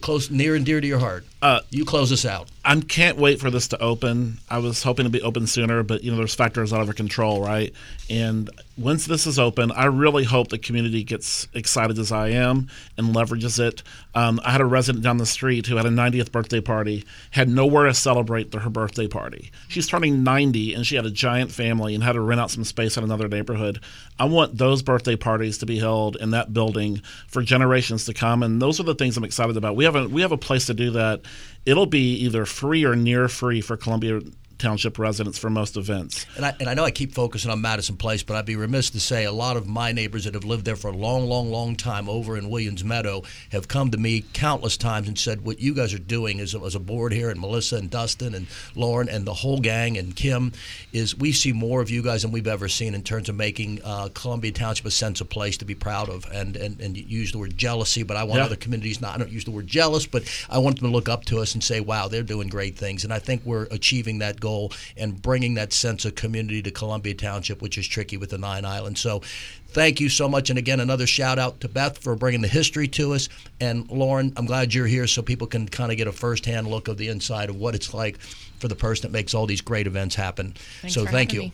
close, 0.00 0.30
near 0.30 0.54
and 0.54 0.64
dear 0.64 0.80
to 0.80 0.86
your 0.86 0.98
heart. 0.98 1.24
Uh, 1.42 1.60
you 1.70 1.84
close 1.84 2.12
us 2.12 2.24
out. 2.24 2.50
I 2.62 2.78
can't 2.80 3.16
wait 3.16 3.40
for 3.40 3.50
this 3.50 3.68
to 3.68 3.80
open. 3.80 4.38
I 4.50 4.58
was 4.58 4.82
hoping 4.82 5.04
to 5.04 5.10
be 5.10 5.22
open 5.22 5.46
sooner, 5.46 5.82
but 5.82 6.04
you 6.04 6.10
know, 6.10 6.18
there's 6.18 6.34
factors 6.34 6.72
out 6.72 6.82
of 6.82 6.88
our 6.88 6.94
control, 6.94 7.42
right? 7.42 7.72
And 8.10 8.50
once 8.76 9.06
this 9.06 9.26
is 9.26 9.38
open, 9.38 9.72
I 9.72 9.86
really 9.86 10.24
hope 10.24 10.48
the 10.48 10.58
community 10.58 11.02
gets 11.02 11.48
excited 11.54 11.98
as 11.98 12.12
I 12.12 12.28
am 12.28 12.68
and 12.98 13.14
leverages 13.14 13.58
it. 13.58 13.82
Um, 14.14 14.40
I 14.44 14.50
had 14.50 14.60
a 14.60 14.66
resident 14.66 15.02
down 15.02 15.16
the 15.16 15.26
street 15.26 15.66
who 15.66 15.76
had 15.76 15.86
a 15.86 15.90
90th 15.90 16.30
birthday 16.30 16.60
party, 16.60 17.06
had 17.30 17.48
nowhere 17.48 17.86
to 17.86 17.94
celebrate 17.94 18.52
her 18.52 18.70
birthday 18.70 19.06
party. 19.06 19.50
She's 19.68 19.86
turning 19.86 20.22
90 20.22 20.74
and 20.74 20.86
she 20.86 20.96
had 20.96 21.06
a 21.06 21.10
giant 21.10 21.52
family 21.52 21.94
and 21.94 22.04
had 22.04 22.12
to 22.12 22.20
rent 22.20 22.40
out 22.40 22.50
some 22.50 22.64
space 22.64 22.98
in 22.98 23.04
another 23.04 23.28
neighborhood. 23.28 23.80
I 24.18 24.24
want 24.24 24.58
those 24.58 24.82
birthday 24.82 25.16
parties 25.16 25.56
to 25.58 25.66
be 25.66 25.78
held 25.78 26.16
in 26.16 26.32
that 26.32 26.52
building 26.52 27.00
for 27.28 27.42
generations 27.42 28.04
to 28.04 28.12
come, 28.12 28.42
and 28.42 28.60
those 28.60 28.78
are 28.78 28.82
the 28.84 28.94
things 28.94 29.16
I'm 29.16 29.24
excited 29.24 29.56
about. 29.60 29.76
We 29.76 29.84
have 29.84 29.96
a 29.96 30.08
we 30.08 30.22
have 30.22 30.32
a 30.32 30.38
place 30.38 30.66
to 30.66 30.74
do 30.74 30.90
that. 30.92 31.22
It'll 31.66 31.86
be 31.86 32.14
either 32.16 32.46
free 32.46 32.84
or 32.84 32.96
near 32.96 33.28
free 33.28 33.60
for 33.60 33.76
Columbia 33.76 34.20
Township 34.60 34.98
residents 34.98 35.38
for 35.38 35.50
most 35.50 35.76
events. 35.76 36.26
And 36.36 36.44
I, 36.44 36.54
and 36.60 36.68
I 36.68 36.74
know 36.74 36.84
I 36.84 36.90
keep 36.90 37.14
focusing 37.14 37.50
on 37.50 37.60
Madison 37.60 37.96
Place, 37.96 38.22
but 38.22 38.36
I'd 38.36 38.44
be 38.46 38.56
remiss 38.56 38.90
to 38.90 39.00
say 39.00 39.24
a 39.24 39.32
lot 39.32 39.56
of 39.56 39.66
my 39.66 39.90
neighbors 39.92 40.24
that 40.24 40.34
have 40.34 40.44
lived 40.44 40.64
there 40.66 40.76
for 40.76 40.88
a 40.88 40.96
long, 40.96 41.26
long, 41.26 41.50
long 41.50 41.76
time 41.76 42.08
over 42.08 42.36
in 42.36 42.50
Williams 42.50 42.84
Meadow 42.84 43.22
have 43.52 43.68
come 43.68 43.90
to 43.90 43.98
me 43.98 44.22
countless 44.34 44.76
times 44.76 45.08
and 45.08 45.18
said, 45.18 45.40
What 45.46 45.60
you 45.60 45.74
guys 45.74 45.94
are 45.94 45.98
doing 45.98 46.40
as 46.40 46.54
a, 46.54 46.60
as 46.60 46.74
a 46.74 46.80
board 46.80 47.12
here, 47.12 47.30
and 47.30 47.40
Melissa 47.40 47.76
and 47.76 47.90
Dustin 47.90 48.34
and 48.34 48.46
Lauren 48.74 49.08
and 49.08 49.26
the 49.26 49.32
whole 49.34 49.60
gang 49.60 49.96
and 49.96 50.14
Kim, 50.14 50.52
is 50.92 51.16
we 51.16 51.32
see 51.32 51.52
more 51.54 51.80
of 51.80 51.88
you 51.90 52.02
guys 52.02 52.22
than 52.22 52.30
we've 52.30 52.46
ever 52.46 52.68
seen 52.68 52.94
in 52.94 53.02
terms 53.02 53.30
of 53.30 53.36
making 53.36 53.80
uh, 53.82 54.10
Columbia 54.12 54.52
Township 54.52 54.84
a 54.84 54.90
sense 54.90 55.22
of 55.22 55.30
place 55.30 55.56
to 55.56 55.64
be 55.64 55.74
proud 55.74 56.10
of. 56.10 56.26
And, 56.30 56.56
and, 56.56 56.78
and 56.80 56.96
you 56.98 57.04
use 57.04 57.32
the 57.32 57.38
word 57.38 57.56
jealousy, 57.56 58.02
but 58.02 58.18
I 58.18 58.24
want 58.24 58.38
Yeah. 58.40 58.44
other 58.44 58.56
communities 58.56 59.00
not, 59.00 59.14
I 59.14 59.18
don't 59.18 59.30
use 59.32 59.46
the 59.46 59.52
word 59.52 59.66
jealous, 59.66 60.04
but 60.06 60.24
I 60.50 60.58
want 60.58 60.78
them 60.80 60.90
to 60.90 60.92
look 60.92 61.08
up 61.08 61.24
to 61.26 61.38
us 61.38 61.54
and 61.54 61.64
say, 61.64 61.80
Wow, 61.80 62.08
they're 62.08 62.22
doing 62.22 62.48
great 62.48 62.76
things. 62.76 63.04
And 63.04 63.12
I 63.12 63.18
think 63.20 63.40
we're 63.46 63.64
achieving 63.70 64.18
that 64.18 64.38
goal 64.38 64.49
and 64.96 65.20
bringing 65.20 65.54
that 65.54 65.72
sense 65.72 66.04
of 66.04 66.14
community 66.14 66.62
to 66.62 66.70
Columbia 66.70 67.14
Township, 67.14 67.62
which 67.62 67.78
is 67.78 67.86
tricky 67.86 68.16
with 68.16 68.30
the 68.30 68.38
Nine 68.38 68.64
Islands. 68.64 69.00
So, 69.00 69.22
thank 69.68 70.00
you 70.00 70.08
so 70.08 70.28
much. 70.28 70.50
And 70.50 70.58
again, 70.58 70.80
another 70.80 71.06
shout 71.06 71.38
out 71.38 71.60
to 71.60 71.68
Beth 71.68 71.98
for 71.98 72.16
bringing 72.16 72.40
the 72.40 72.48
history 72.48 72.88
to 72.88 73.14
us. 73.14 73.28
And 73.60 73.88
Lauren, 73.90 74.32
I'm 74.36 74.46
glad 74.46 74.74
you're 74.74 74.86
here 74.86 75.06
so 75.06 75.22
people 75.22 75.46
can 75.46 75.68
kind 75.68 75.90
of 75.90 75.96
get 75.96 76.06
a 76.06 76.12
firsthand 76.12 76.66
look 76.66 76.88
of 76.88 76.96
the 76.98 77.08
inside 77.08 77.50
of 77.50 77.56
what 77.56 77.74
it's 77.74 77.94
like 77.94 78.18
for 78.58 78.68
the 78.68 78.76
person 78.76 79.02
that 79.02 79.12
makes 79.12 79.34
all 79.34 79.46
these 79.46 79.60
great 79.60 79.86
events 79.86 80.14
happen. 80.14 80.54
Thanks 80.82 80.94
so, 80.94 81.06
thank 81.06 81.32
you. 81.32 81.40
me. 81.40 81.52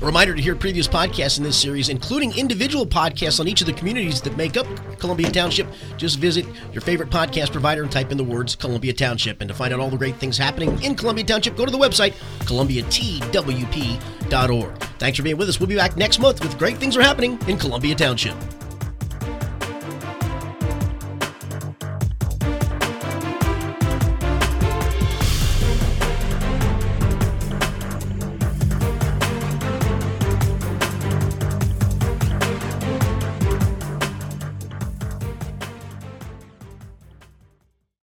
A 0.00 0.06
reminder 0.06 0.34
to 0.34 0.40
hear 0.40 0.56
previous 0.56 0.88
podcasts 0.88 1.36
in 1.36 1.44
this 1.44 1.60
series, 1.60 1.90
including 1.90 2.34
individual 2.38 2.86
podcasts 2.86 3.38
on 3.38 3.46
each 3.46 3.60
of 3.60 3.66
the 3.66 3.74
communities 3.74 4.22
that 4.22 4.34
make 4.34 4.56
up 4.56 4.66
Columbia 4.98 5.30
Township. 5.30 5.66
Just 5.98 6.18
visit 6.18 6.46
your 6.72 6.80
favorite 6.80 7.10
podcast 7.10 7.52
provider 7.52 7.82
and 7.82 7.92
type 7.92 8.10
in 8.10 8.16
the 8.16 8.24
words 8.24 8.56
Columbia 8.56 8.94
Township. 8.94 9.42
And 9.42 9.48
to 9.48 9.54
find 9.54 9.74
out 9.74 9.80
all 9.80 9.90
the 9.90 9.98
great 9.98 10.16
things 10.16 10.38
happening 10.38 10.82
in 10.82 10.94
Columbia 10.94 11.24
Township, 11.24 11.54
go 11.54 11.66
to 11.66 11.70
the 11.70 11.76
website 11.76 12.14
columbiatwp.org. 12.46 14.78
Thanks 14.98 15.18
for 15.18 15.22
being 15.22 15.36
with 15.36 15.50
us. 15.50 15.60
We'll 15.60 15.68
be 15.68 15.76
back 15.76 15.98
next 15.98 16.18
month 16.18 16.40
with 16.40 16.58
great 16.58 16.78
things 16.78 16.96
are 16.96 17.02
happening 17.02 17.38
in 17.46 17.58
Columbia 17.58 17.94
Township. 17.94 18.34